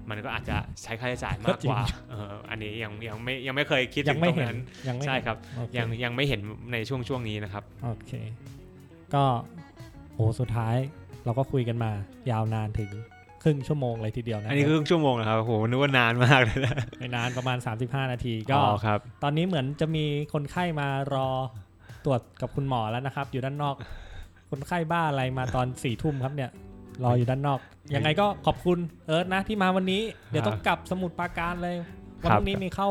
[0.10, 6.42] มันก็อาจจะใช้ค่าใช้จ่ายมากกว่าเอออันนี้ยังยังไม่ยังไม่เคยคิดยัถึงงไม่ตรงเห็นนั้นยังไม่ใช่เห็นครับโอเคยังยังไม่เห็น
[6.72, 8.12] ในช่วงช่วงนี้นะครับโอเค
[9.14, 9.24] ก็
[10.14, 10.76] โหสุดท้าย
[11.26, 11.92] เราก็คุยกันมา
[12.32, 12.92] ยาวนานถึง
[13.44, 21.28] ครึ่งชั่วโมงเลยทีเดียวนะอันนี้คือครึ่งชั่วโมงนะครับโหนึกว่านานมากเลยนะไม่นานประมาณ 35 นาทีก็อ๋อครับ ตอนนี้เหมือนจะมีคนไข้มารอ
[22.06, 23.76] ตรวจกับคุณหมอแล้วนะครับ อยู่ด้านนอก
[24.50, 26.52] คนไข้บ้าอะไรมาตอนสี่ทุ่มครับเนี่ย
[27.04, 27.60] รออยู่ด้านนอก
[27.96, 28.78] ยังไงก็ขอบคุณ
[29.08, 31.76] เอิร์ธนะที่มาวันนี้ เดี๋ยวต้องกลับสมุดปราการเลย
[32.24, 32.90] วันครับพรุ่งนี้มีเข้า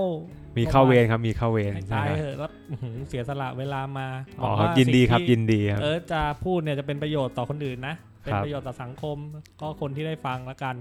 [0.59, 4.07] มีเข้าเวรครับ มีเข้าเวรให้ใช่ตายครับเหอะแล้วอื้อหือเสียสละเวลามา
[4.41, 7.95] อ๋อหวังครับว่ายินดีครับสิ่งที่ยินดีครับ เอิร์ธจะพูดเนี่ยจะเป็นประโยชน์ต่อคนอื่นนะ
[8.25, 9.17] เป็นครับประโยชน์ต่อสังคม
[9.61, 10.75] ก็คนที่ได้ฟังแล้วกัน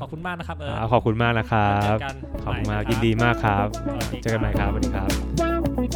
[0.00, 2.14] ขอบคุณมากนะครับเอิร์ธอ่าขอบคุณมากนะครัเจบอกัน
[2.44, 5.88] ขอบคุณมากใหะรับยินดีมากครับสวัสดีเจอกันใหม่ครับสวัสดีครับ